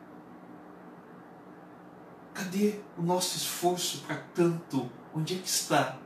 Cadê 2.34 2.80
o 2.98 3.02
nosso 3.02 3.36
esforço 3.36 4.02
para 4.06 4.16
tanto? 4.34 4.90
Onde 5.14 5.36
é 5.36 5.38
que 5.38 5.48
está 5.48 5.96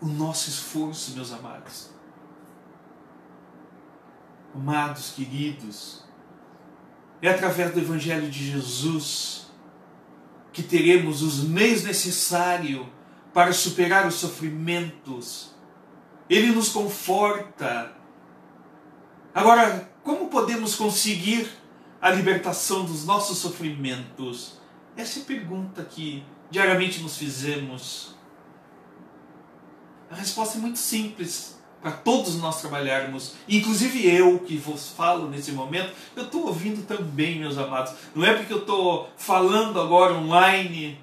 o 0.00 0.06
nosso 0.06 0.50
esforço, 0.50 1.14
meus 1.14 1.32
amados? 1.32 1.90
Amados, 4.52 5.12
queridos, 5.12 6.02
é 7.22 7.30
através 7.30 7.72
do 7.72 7.78
Evangelho 7.78 8.28
de 8.28 8.50
Jesus 8.50 9.49
que 10.52 10.62
teremos 10.62 11.22
os 11.22 11.44
meios 11.44 11.84
necessários 11.84 12.86
para 13.32 13.52
superar 13.52 14.06
os 14.06 14.14
sofrimentos. 14.14 15.54
Ele 16.28 16.48
nos 16.52 16.68
conforta. 16.70 17.92
Agora, 19.34 19.90
como 20.02 20.28
podemos 20.28 20.74
conseguir 20.74 21.48
a 22.00 22.10
libertação 22.10 22.84
dos 22.84 23.04
nossos 23.04 23.38
sofrimentos? 23.38 24.60
Essa 24.96 25.20
é 25.20 25.22
a 25.22 25.26
pergunta 25.26 25.84
que 25.84 26.24
diariamente 26.50 27.00
nos 27.00 27.16
fizemos. 27.16 28.16
A 30.10 30.16
resposta 30.16 30.58
é 30.58 30.60
muito 30.60 30.78
simples 30.78 31.59
para 31.80 31.92
todos 31.92 32.36
nós 32.36 32.60
trabalharmos, 32.60 33.34
inclusive 33.48 34.06
eu 34.06 34.40
que 34.40 34.56
vos 34.56 34.90
falo 34.90 35.28
nesse 35.28 35.52
momento, 35.52 35.92
eu 36.14 36.24
estou 36.24 36.46
ouvindo 36.46 36.86
também, 36.86 37.38
meus 37.38 37.56
amados. 37.56 37.94
Não 38.14 38.24
é 38.24 38.34
porque 38.34 38.52
eu 38.52 38.60
estou 38.60 39.08
falando 39.16 39.80
agora 39.80 40.14
online 40.14 41.00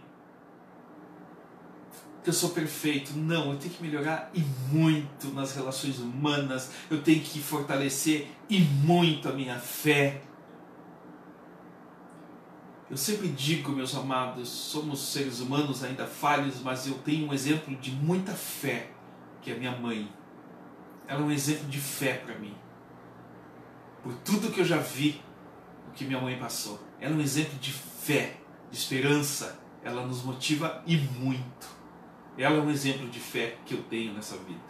que 2.23 2.29
eu 2.29 2.33
sou 2.33 2.49
perfeito. 2.49 3.13
Não, 3.15 3.51
eu 3.51 3.57
tenho 3.57 3.73
que 3.73 3.81
melhorar 3.81 4.29
e 4.33 4.41
muito 4.71 5.29
nas 5.33 5.55
relações 5.55 5.97
humanas, 5.97 6.71
eu 6.91 7.01
tenho 7.01 7.21
que 7.21 7.39
fortalecer 7.39 8.27
e 8.49 8.59
muito 8.59 9.29
a 9.29 9.31
minha 9.31 9.57
fé. 9.57 10.21
Eu 12.89 12.97
sempre 12.97 13.27
digo, 13.29 13.71
meus 13.71 13.95
amados, 13.95 14.47
somos 14.47 14.99
seres 15.11 15.39
humanos 15.39 15.83
ainda 15.83 16.05
falhos, 16.05 16.61
mas 16.61 16.87
eu 16.87 16.93
tenho 16.99 17.27
um 17.27 17.33
exemplo 17.33 17.75
de 17.75 17.91
muita 17.91 18.31
fé, 18.33 18.91
que 19.41 19.51
é 19.51 19.55
minha 19.55 19.75
mãe 19.75 20.07
ela 21.07 21.21
é 21.21 21.23
um 21.23 21.31
exemplo 21.31 21.67
de 21.67 21.79
fé 21.79 22.13
para 22.13 22.37
mim. 22.37 22.53
Por 24.03 24.13
tudo 24.15 24.51
que 24.51 24.59
eu 24.59 24.65
já 24.65 24.77
vi, 24.77 25.21
o 25.87 25.91
que 25.91 26.05
minha 26.05 26.19
mãe 26.19 26.37
passou. 26.37 26.79
Ela 26.99 27.13
é 27.13 27.17
um 27.17 27.21
exemplo 27.21 27.57
de 27.59 27.71
fé, 27.71 28.37
de 28.69 28.77
esperança. 28.77 29.59
Ela 29.83 30.05
nos 30.05 30.23
motiva 30.23 30.83
e 30.85 30.97
muito. 30.97 31.67
Ela 32.37 32.57
é 32.57 32.61
um 32.61 32.69
exemplo 32.69 33.07
de 33.09 33.19
fé 33.19 33.57
que 33.65 33.73
eu 33.73 33.83
tenho 33.83 34.13
nessa 34.13 34.35
vida. 34.37 34.67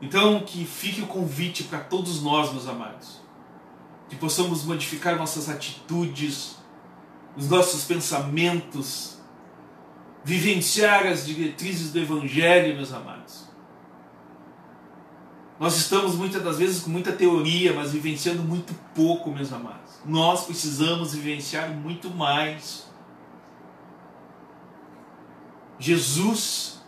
Então, 0.00 0.40
que 0.40 0.64
fique 0.64 1.00
o 1.00 1.06
convite 1.06 1.64
para 1.64 1.80
todos 1.80 2.22
nós, 2.22 2.52
meus 2.52 2.68
amados, 2.68 3.20
que 4.08 4.14
possamos 4.14 4.64
modificar 4.64 5.16
nossas 5.16 5.48
atitudes, 5.48 6.56
os 7.36 7.48
nossos 7.48 7.84
pensamentos, 7.84 9.18
vivenciar 10.22 11.06
as 11.06 11.26
diretrizes 11.26 11.92
do 11.92 11.98
Evangelho, 11.98 12.76
meus 12.76 12.92
amados. 12.92 13.48
Nós 15.58 15.76
estamos 15.76 16.14
muitas 16.14 16.42
das 16.42 16.58
vezes 16.58 16.82
com 16.82 16.90
muita 16.90 17.12
teoria, 17.12 17.72
mas 17.72 17.92
vivenciando 17.92 18.42
muito 18.42 18.72
pouco, 18.94 19.30
meus 19.30 19.52
amados. 19.52 19.98
Nós 20.04 20.44
precisamos 20.44 21.14
vivenciar 21.14 21.70
muito 21.70 22.08
mais. 22.10 22.86
Jesus 25.78 26.80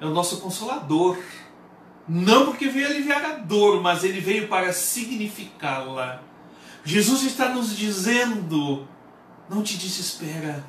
é 0.00 0.06
o 0.06 0.10
nosso 0.10 0.40
consolador. 0.40 1.16
Não 2.08 2.46
porque 2.46 2.68
veio 2.68 2.86
aliviar 2.86 3.24
a 3.24 3.32
dor, 3.34 3.82
mas 3.82 4.02
ele 4.02 4.20
veio 4.20 4.48
para 4.48 4.72
significá-la. 4.72 6.22
Jesus 6.84 7.22
está 7.22 7.50
nos 7.50 7.76
dizendo: 7.76 8.88
não 9.48 9.62
te 9.62 9.76
desespera, 9.76 10.64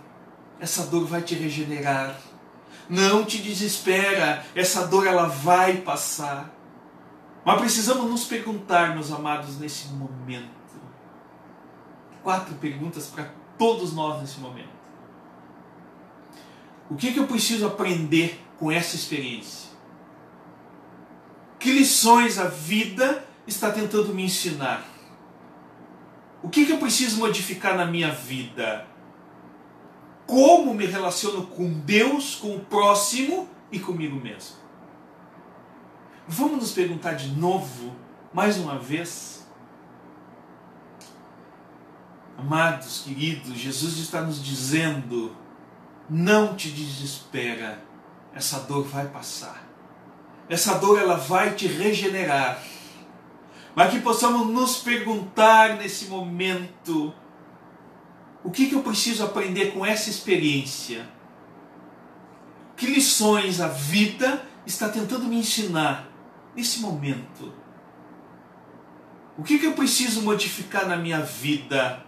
essa 0.60 0.86
dor 0.86 1.06
vai 1.06 1.22
te 1.22 1.34
regenerar. 1.34 2.20
Não 2.90 3.24
te 3.24 3.38
desespera, 3.38 4.46
essa 4.56 4.86
dor 4.88 5.08
ela 5.08 5.28
vai 5.28 5.78
passar. 5.78 6.59
Mas 7.50 7.62
precisamos 7.62 8.08
nos 8.08 8.26
perguntar, 8.26 8.94
meus 8.94 9.12
amados, 9.12 9.58
nesse 9.58 9.88
momento. 9.88 10.52
Quatro 12.22 12.54
perguntas 12.58 13.08
para 13.08 13.34
todos 13.58 13.92
nós 13.92 14.22
nesse 14.22 14.40
momento. 14.40 14.70
O 16.92 16.96
que, 16.96 17.12
que 17.12 17.18
eu 17.18 17.26
preciso 17.26 17.66
aprender 17.66 18.40
com 18.60 18.72
essa 18.72 18.96
experiência? 18.96 19.72
Que 21.58 21.72
lições 21.72 22.38
a 22.38 22.46
vida 22.46 23.26
está 23.48 23.72
tentando 23.72 24.14
me 24.14 24.26
ensinar? 24.26 24.86
O 26.44 26.50
que, 26.50 26.68
que 26.68 26.72
eu 26.72 26.78
preciso 26.78 27.18
modificar 27.18 27.76
na 27.76 27.86
minha 27.88 28.12
vida? 28.12 28.86
Como 30.28 30.72
me 30.76 30.86
relaciono 30.86 31.48
com 31.48 31.80
Deus, 31.80 32.36
com 32.36 32.58
o 32.58 32.60
próximo 32.60 33.50
e 33.72 33.80
comigo 33.80 34.18
mesmo? 34.18 34.69
Vamos 36.32 36.60
nos 36.60 36.72
perguntar 36.74 37.14
de 37.14 37.30
novo, 37.30 37.92
mais 38.32 38.56
uma 38.60 38.78
vez. 38.78 39.48
Amados, 42.38 43.02
queridos, 43.04 43.58
Jesus 43.58 43.98
está 43.98 44.22
nos 44.22 44.42
dizendo: 44.42 45.36
não 46.08 46.56
te 46.56 46.70
desespera, 46.70 47.84
essa 48.32 48.60
dor 48.60 48.84
vai 48.84 49.08
passar. 49.08 49.68
Essa 50.48 50.78
dor 50.78 51.00
ela 51.00 51.16
vai 51.16 51.56
te 51.56 51.66
regenerar. 51.66 52.62
Mas 53.74 53.90
que 53.90 54.00
possamos 54.00 54.46
nos 54.54 54.78
perguntar 54.78 55.78
nesse 55.78 56.06
momento: 56.06 57.12
o 58.44 58.52
que, 58.52 58.68
que 58.68 58.76
eu 58.76 58.84
preciso 58.84 59.26
aprender 59.26 59.74
com 59.74 59.84
essa 59.84 60.12
experiência? 60.12 61.10
Que 62.78 62.86
lições 62.86 63.60
a 63.60 63.68
vida 63.68 64.46
está 64.64 64.88
tentando 64.88 65.26
me 65.26 65.40
ensinar 65.40 66.09
nesse 66.56 66.80
momento? 66.80 67.54
O 69.38 69.44
que, 69.44 69.58
que 69.58 69.66
eu 69.66 69.74
preciso 69.74 70.22
modificar 70.22 70.86
na 70.88 70.98
minha 70.98 71.22
vida? 71.22 72.06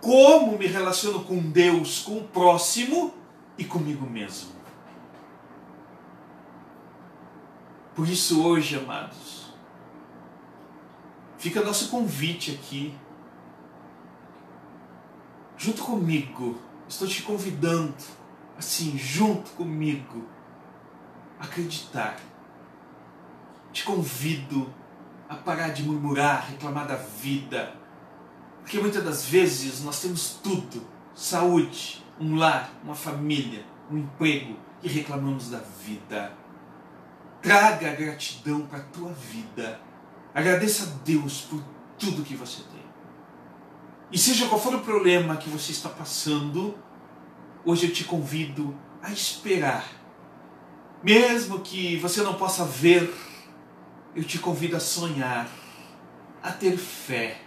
Como 0.00 0.56
me 0.56 0.66
relaciono 0.66 1.24
com 1.24 1.38
Deus, 1.50 2.02
com 2.02 2.18
o 2.18 2.28
próximo 2.28 3.12
e 3.58 3.64
comigo 3.64 4.08
mesmo? 4.08 4.52
Por 7.94 8.08
isso, 8.08 8.42
hoje, 8.42 8.76
amados, 8.76 9.52
fica 11.36 11.62
nosso 11.62 11.88
convite 11.90 12.52
aqui. 12.52 12.94
Junto 15.58 15.82
comigo, 15.82 16.58
estou 16.88 17.06
te 17.08 17.22
convidando, 17.22 17.94
assim, 18.56 18.96
junto 18.96 19.50
comigo, 19.50 20.26
acreditar 21.38 22.29
te 23.72 23.84
convido 23.84 24.72
a 25.28 25.36
parar 25.36 25.68
de 25.68 25.82
murmurar, 25.82 26.48
reclamar 26.50 26.86
da 26.86 26.96
vida. 26.96 27.74
Porque 28.60 28.78
muitas 28.80 29.04
das 29.04 29.24
vezes 29.24 29.82
nós 29.82 30.00
temos 30.00 30.38
tudo: 30.42 30.86
saúde, 31.14 32.04
um 32.18 32.36
lar, 32.36 32.72
uma 32.82 32.94
família, 32.94 33.64
um 33.90 33.98
emprego 33.98 34.56
e 34.82 34.88
reclamamos 34.88 35.50
da 35.50 35.58
vida. 35.58 36.32
Traga 37.40 37.90
a 37.90 37.94
gratidão 37.94 38.62
para 38.62 38.78
a 38.78 38.82
tua 38.82 39.12
vida. 39.12 39.80
Agradeça 40.34 40.84
a 40.84 41.04
Deus 41.04 41.42
por 41.42 41.62
tudo 41.98 42.22
que 42.22 42.36
você 42.36 42.62
tem. 42.62 42.80
E 44.12 44.18
seja 44.18 44.48
qual 44.48 44.60
for 44.60 44.74
o 44.74 44.80
problema 44.80 45.36
que 45.36 45.48
você 45.48 45.72
está 45.72 45.88
passando, 45.88 46.76
hoje 47.64 47.86
eu 47.86 47.92
te 47.92 48.04
convido 48.04 48.76
a 49.02 49.10
esperar. 49.12 49.86
Mesmo 51.02 51.60
que 51.60 51.96
você 51.98 52.22
não 52.22 52.34
possa 52.34 52.64
ver 52.64 53.12
eu 54.14 54.24
te 54.24 54.38
convido 54.38 54.76
a 54.76 54.80
sonhar, 54.80 55.48
a 56.42 56.50
ter 56.50 56.76
fé, 56.76 57.40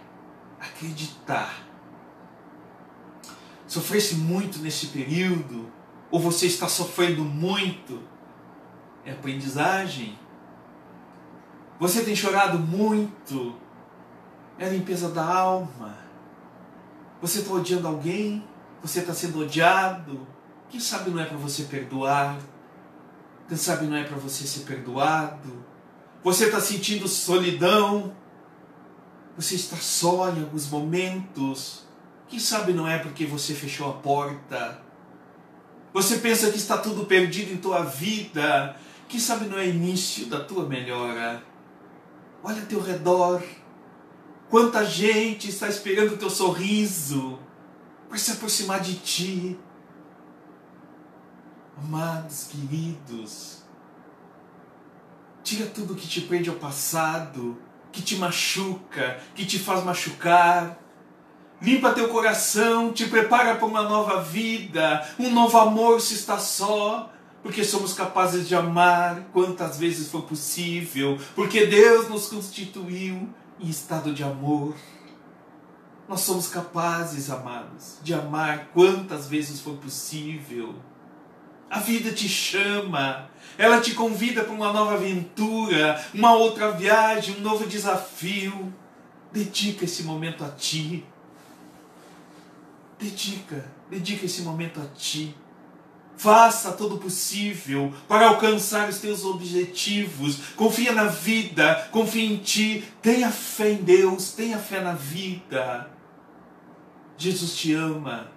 acreditar. 0.58 1.62
Sofresse 3.66 4.16
muito 4.16 4.58
nesse 4.58 4.88
período, 4.88 5.70
ou 6.10 6.20
você 6.20 6.46
está 6.46 6.68
sofrendo 6.68 7.24
muito, 7.24 8.02
é 9.04 9.12
aprendizagem. 9.12 10.18
Você 11.78 12.04
tem 12.04 12.14
chorado 12.14 12.58
muito, 12.58 13.56
é 14.58 14.66
a 14.66 14.70
limpeza 14.70 15.10
da 15.10 15.24
alma. 15.24 15.98
Você 17.20 17.40
está 17.40 17.52
odiando 17.52 17.88
alguém, 17.88 18.46
você 18.80 19.00
está 19.00 19.12
sendo 19.12 19.40
odiado. 19.40 20.26
Quem 20.68 20.78
sabe 20.78 21.10
não 21.10 21.20
é 21.20 21.26
para 21.26 21.36
você 21.36 21.64
perdoar? 21.64 22.38
Quem 23.48 23.56
sabe 23.56 23.86
não 23.86 23.96
é 23.96 24.04
para 24.04 24.16
você 24.16 24.46
ser 24.46 24.60
perdoado? 24.60 25.73
Você 26.24 26.46
está 26.46 26.58
sentindo 26.60 27.06
solidão. 27.06 28.16
Você 29.36 29.56
está 29.56 29.76
só 29.76 30.30
em 30.30 30.40
alguns 30.40 30.68
momentos. 30.70 31.84
Quem 32.26 32.38
sabe 32.38 32.72
não 32.72 32.88
é 32.88 32.98
porque 32.98 33.26
você 33.26 33.54
fechou 33.54 33.90
a 33.90 33.92
porta. 33.92 34.82
Você 35.92 36.18
pensa 36.18 36.50
que 36.50 36.56
está 36.56 36.78
tudo 36.78 37.04
perdido 37.04 37.52
em 37.52 37.58
tua 37.58 37.82
vida. 37.84 38.74
Quem 39.06 39.20
sabe 39.20 39.44
não 39.44 39.58
é 39.58 39.68
início 39.68 40.26
da 40.26 40.42
tua 40.42 40.66
melhora. 40.66 41.44
Olha 42.42 42.62
ao 42.62 42.66
teu 42.66 42.80
redor. 42.80 43.42
Quanta 44.48 44.84
gente 44.84 45.50
está 45.50 45.68
esperando 45.68 46.14
o 46.14 46.16
teu 46.16 46.30
sorriso 46.30 47.38
para 48.08 48.16
se 48.16 48.32
aproximar 48.32 48.80
de 48.80 48.94
ti. 48.94 49.58
Amados, 51.76 52.48
queridos, 52.50 53.63
Tira 55.44 55.66
tudo 55.66 55.94
que 55.94 56.08
te 56.08 56.22
prende 56.22 56.48
ao 56.48 56.56
passado, 56.56 57.58
que 57.92 58.00
te 58.00 58.16
machuca, 58.16 59.20
que 59.34 59.44
te 59.44 59.58
faz 59.58 59.84
machucar. 59.84 60.78
Limpa 61.60 61.92
teu 61.92 62.08
coração, 62.08 62.90
te 62.92 63.06
prepara 63.06 63.54
para 63.56 63.66
uma 63.66 63.82
nova 63.82 64.22
vida, 64.22 65.06
um 65.18 65.30
novo 65.30 65.56
amor 65.58 66.00
se 66.00 66.14
está 66.14 66.38
só, 66.38 67.12
porque 67.42 67.62
somos 67.62 67.92
capazes 67.92 68.48
de 68.48 68.54
amar 68.54 69.28
quantas 69.34 69.78
vezes 69.78 70.10
for 70.10 70.22
possível, 70.22 71.18
porque 71.34 71.66
Deus 71.66 72.08
nos 72.08 72.26
constituiu 72.26 73.28
em 73.60 73.68
estado 73.68 74.14
de 74.14 74.24
amor. 74.24 74.74
Nós 76.08 76.20
somos 76.20 76.48
capazes, 76.48 77.28
amados, 77.28 77.98
de 78.02 78.14
amar 78.14 78.70
quantas 78.72 79.28
vezes 79.28 79.60
for 79.60 79.76
possível. 79.76 80.74
A 81.70 81.80
vida 81.80 82.12
te 82.12 82.28
chama, 82.28 83.28
ela 83.56 83.80
te 83.80 83.94
convida 83.94 84.42
para 84.42 84.52
uma 84.52 84.72
nova 84.72 84.94
aventura, 84.94 86.02
uma 86.12 86.34
outra 86.34 86.70
viagem, 86.72 87.36
um 87.36 87.40
novo 87.40 87.66
desafio. 87.66 88.72
Dedica 89.32 89.84
esse 89.84 90.02
momento 90.02 90.44
a 90.44 90.48
ti. 90.48 91.04
Dedica, 92.98 93.64
dedica 93.90 94.26
esse 94.26 94.42
momento 94.42 94.80
a 94.80 94.86
ti. 94.96 95.34
Faça 96.16 96.72
todo 96.72 96.94
o 96.94 96.98
possível 96.98 97.92
para 98.06 98.28
alcançar 98.28 98.88
os 98.88 98.98
teus 98.98 99.24
objetivos. 99.24 100.36
Confia 100.56 100.92
na 100.92 101.06
vida, 101.06 101.88
confia 101.90 102.24
em 102.24 102.36
ti. 102.36 102.84
Tenha 103.02 103.30
fé 103.30 103.72
em 103.72 103.82
Deus, 103.82 104.32
tenha 104.32 104.58
fé 104.58 104.80
na 104.80 104.94
vida. 104.94 105.90
Jesus 107.16 107.56
te 107.56 107.72
ama 107.74 108.33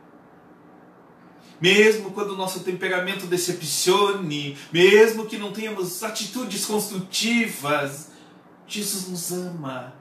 mesmo 1.60 2.12
quando 2.12 2.32
o 2.32 2.38
nosso 2.38 2.60
temperamento 2.62 3.26
decepcione, 3.26 4.58
mesmo 4.72 5.26
que 5.26 5.38
não 5.38 5.52
tenhamos 5.52 6.04
atitudes 6.04 6.66
construtivas, 6.66 8.12
Jesus 8.68 9.08
nos 9.08 9.32
ama. 9.32 9.94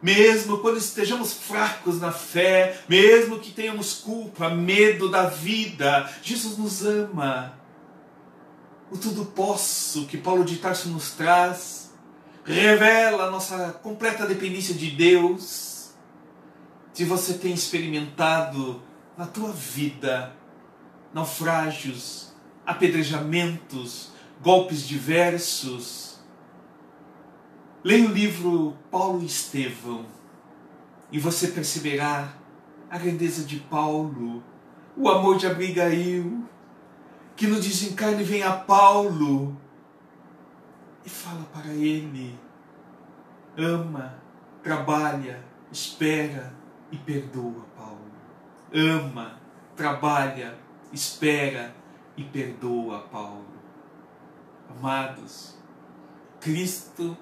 Mesmo 0.00 0.58
quando 0.58 0.78
estejamos 0.78 1.32
fracos 1.32 2.00
na 2.00 2.10
fé, 2.10 2.80
mesmo 2.88 3.38
que 3.38 3.52
tenhamos 3.52 3.94
culpa, 3.94 4.48
medo 4.48 5.08
da 5.08 5.26
vida, 5.26 6.10
Jesus 6.22 6.58
nos 6.58 6.84
ama. 6.84 7.56
O 8.90 8.98
tudo 8.98 9.24
posso 9.24 10.06
que 10.06 10.18
Paulo 10.18 10.44
de 10.44 10.56
Tarso 10.56 10.88
nos 10.88 11.12
traz 11.12 11.92
revela 12.44 13.24
a 13.24 13.30
nossa 13.30 13.72
completa 13.82 14.26
dependência 14.26 14.74
de 14.74 14.90
Deus. 14.90 15.92
Se 16.92 17.04
você 17.04 17.34
tem 17.34 17.54
experimentado 17.54 18.82
na 19.16 19.26
tua 19.26 19.52
vida 19.52 20.34
naufrágios, 21.12 22.32
apedrejamentos, 22.66 24.12
golpes 24.40 24.86
diversos. 24.86 26.20
Leia 27.84 28.08
o 28.08 28.12
livro 28.12 28.76
Paulo 28.90 29.22
e 29.22 29.26
Estevão 29.26 30.06
e 31.12 31.18
você 31.18 31.48
perceberá 31.48 32.32
a 32.90 32.96
grandeza 32.96 33.44
de 33.44 33.58
Paulo, 33.58 34.42
o 34.96 35.08
amor 35.08 35.36
de 35.36 35.46
Abigail, 35.46 36.44
que 37.36 37.46
no 37.46 37.56
desencarne 37.56 38.24
vem 38.24 38.42
a 38.42 38.52
Paulo 38.52 39.56
e 41.04 41.08
fala 41.10 41.44
para 41.52 41.70
ele: 41.72 42.38
ama, 43.56 44.14
trabalha, 44.62 45.44
espera 45.70 46.54
e 46.90 46.96
perdoa, 46.96 47.66
Paulo. 47.76 48.00
Ama, 48.74 49.38
trabalha, 49.76 50.56
espera 50.92 51.74
e 52.16 52.22
perdoa, 52.22 53.00
Paulo. 53.10 53.46
Amados, 54.70 55.56
Cristo 56.40 57.16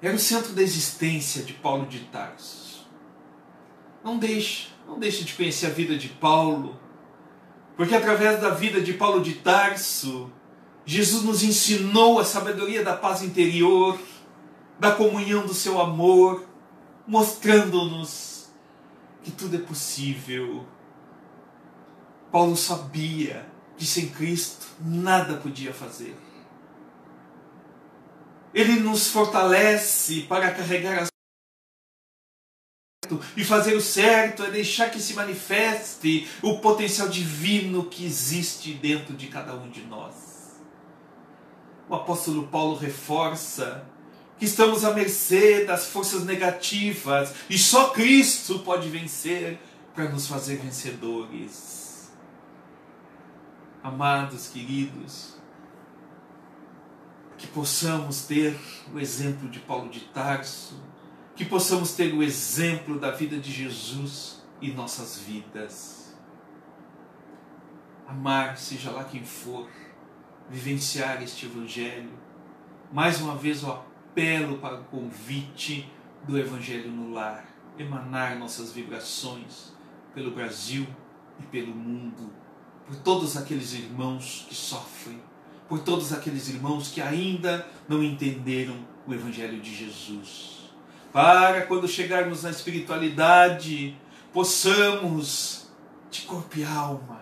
era 0.00 0.14
o 0.14 0.18
centro 0.18 0.52
da 0.52 0.62
existência 0.62 1.42
de 1.42 1.54
Paulo 1.54 1.86
de 1.86 2.00
Tarso. 2.04 2.86
Não 4.04 4.18
deixe, 4.18 4.68
não 4.86 4.98
deixe 4.98 5.24
de 5.24 5.34
conhecer 5.34 5.66
a 5.66 5.70
vida 5.70 5.96
de 5.96 6.08
Paulo, 6.08 6.78
porque 7.76 7.94
através 7.94 8.40
da 8.40 8.50
vida 8.50 8.80
de 8.80 8.92
Paulo 8.92 9.22
de 9.22 9.34
Tarso, 9.34 10.30
Jesus 10.84 11.24
nos 11.24 11.42
ensinou 11.42 12.20
a 12.20 12.24
sabedoria 12.24 12.84
da 12.84 12.96
paz 12.96 13.22
interior, 13.22 13.98
da 14.78 14.92
comunhão 14.92 15.46
do 15.46 15.54
seu 15.54 15.80
amor, 15.80 16.46
mostrando-nos 17.06 18.48
que 19.22 19.30
tudo 19.32 19.56
é 19.56 19.60
possível. 19.60 20.64
Paulo 22.30 22.56
sabia 22.56 23.46
que 23.76 23.84
sem 23.84 24.08
Cristo 24.08 24.66
nada 24.80 25.36
podia 25.36 25.72
fazer. 25.72 26.16
Ele 28.54 28.80
nos 28.80 29.08
fortalece 29.08 30.22
para 30.22 30.50
carregar 30.52 31.02
as 31.02 31.08
e 33.36 33.44
fazer 33.44 33.74
o 33.76 33.80
certo 33.80 34.42
é 34.42 34.50
deixar 34.50 34.90
que 34.90 34.98
se 34.98 35.14
manifeste 35.14 36.28
o 36.42 36.58
potencial 36.58 37.08
divino 37.08 37.84
que 37.84 38.04
existe 38.04 38.74
dentro 38.74 39.14
de 39.14 39.28
cada 39.28 39.54
um 39.54 39.70
de 39.70 39.82
nós. 39.82 40.56
O 41.88 41.94
apóstolo 41.94 42.48
Paulo 42.48 42.76
reforça 42.76 43.86
que 44.38 44.44
estamos 44.44 44.84
à 44.84 44.92
mercê 44.92 45.64
das 45.64 45.86
forças 45.86 46.24
negativas 46.24 47.32
e 47.48 47.56
só 47.56 47.90
Cristo 47.90 48.58
pode 48.60 48.88
vencer 48.88 49.58
para 49.94 50.08
nos 50.08 50.26
fazer 50.26 50.56
vencedores. 50.56 51.85
Amados, 53.86 54.48
queridos, 54.48 55.36
que 57.38 57.46
possamos 57.46 58.26
ter 58.26 58.58
o 58.92 58.98
exemplo 58.98 59.48
de 59.48 59.60
Paulo 59.60 59.88
de 59.88 60.00
Tarso, 60.00 60.82
que 61.36 61.44
possamos 61.44 61.94
ter 61.94 62.12
o 62.12 62.20
exemplo 62.20 62.98
da 62.98 63.12
vida 63.12 63.38
de 63.38 63.52
Jesus 63.52 64.44
em 64.60 64.74
nossas 64.74 65.20
vidas. 65.20 66.18
Amar, 68.08 68.58
seja 68.58 68.90
lá 68.90 69.04
quem 69.04 69.22
for, 69.22 69.70
vivenciar 70.50 71.22
este 71.22 71.46
Evangelho. 71.46 72.10
Mais 72.92 73.20
uma 73.20 73.36
vez 73.36 73.62
o 73.62 73.70
apelo 73.70 74.58
para 74.58 74.80
o 74.80 74.84
convite 74.86 75.88
do 76.26 76.36
Evangelho 76.36 76.90
no 76.90 77.12
lar, 77.12 77.46
emanar 77.78 78.36
nossas 78.36 78.72
vibrações 78.72 79.72
pelo 80.12 80.32
Brasil 80.32 80.84
e 81.38 81.44
pelo 81.44 81.72
mundo, 81.72 82.32
por 82.86 82.96
todos 82.96 83.36
aqueles 83.36 83.72
irmãos 83.72 84.46
que 84.48 84.54
sofrem, 84.54 85.20
por 85.68 85.80
todos 85.80 86.12
aqueles 86.12 86.48
irmãos 86.48 86.88
que 86.88 87.00
ainda 87.00 87.66
não 87.88 88.02
entenderam 88.02 88.76
o 89.06 89.12
Evangelho 89.12 89.60
de 89.60 89.74
Jesus. 89.74 90.70
Para 91.12 91.62
quando 91.62 91.88
chegarmos 91.88 92.42
na 92.42 92.50
espiritualidade, 92.50 93.96
possamos, 94.32 95.68
de 96.10 96.22
corpo 96.22 96.58
e 96.58 96.64
alma, 96.64 97.20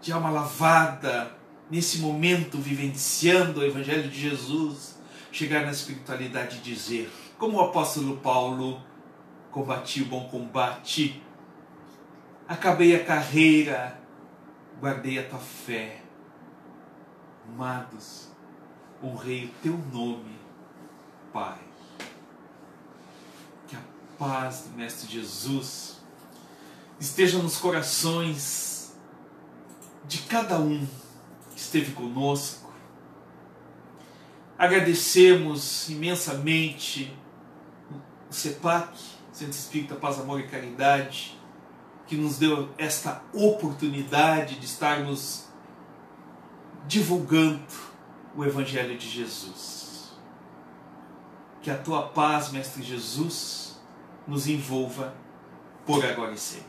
de 0.00 0.12
alma 0.12 0.30
lavada, 0.30 1.36
nesse 1.70 1.98
momento 1.98 2.58
vivenciando 2.58 3.60
o 3.60 3.64
Evangelho 3.64 4.08
de 4.08 4.20
Jesus, 4.20 5.00
chegar 5.32 5.64
na 5.64 5.72
espiritualidade 5.72 6.58
e 6.58 6.60
dizer, 6.60 7.10
como 7.38 7.56
o 7.56 7.60
apóstolo 7.62 8.18
Paulo, 8.18 8.80
combati 9.50 10.02
o 10.02 10.06
bom 10.06 10.28
combate, 10.28 11.22
acabei 12.46 12.94
a 12.94 13.04
carreira, 13.04 14.01
guardei 14.82 15.18
a 15.18 15.28
tua 15.28 15.38
fé. 15.38 16.02
Amados, 17.48 18.28
honrei 19.02 19.46
o 19.46 19.62
teu 19.62 19.78
nome, 19.92 20.36
Pai. 21.32 21.60
Que 23.68 23.76
a 23.76 23.82
paz 24.18 24.64
do 24.66 24.76
Mestre 24.76 25.08
Jesus 25.08 26.02
esteja 26.98 27.38
nos 27.38 27.56
corações 27.56 28.96
de 30.06 30.18
cada 30.22 30.58
um 30.58 30.86
que 31.52 31.58
esteve 31.58 31.92
conosco 31.92 32.62
Agradecemos 34.62 35.88
imensamente 35.88 37.12
o 38.30 38.32
CEPAC, 38.32 38.96
Centro 39.32 39.58
Espírita 39.58 39.96
Paz, 39.96 40.20
Amor 40.20 40.38
e 40.38 40.46
Caridade, 40.46 41.36
que 42.06 42.16
nos 42.16 42.38
deu 42.38 42.68
esta 42.76 43.22
oportunidade 43.32 44.58
de 44.58 44.66
estarmos 44.66 45.46
divulgando 46.86 47.62
o 48.36 48.44
Evangelho 48.44 48.96
de 48.98 49.08
Jesus. 49.08 50.12
Que 51.62 51.70
a 51.70 51.78
tua 51.78 52.08
paz, 52.08 52.50
Mestre 52.50 52.82
Jesus, 52.82 53.80
nos 54.26 54.46
envolva 54.46 55.14
por 55.86 56.04
agora 56.04 56.32
e 56.32 56.38
sempre. 56.38 56.66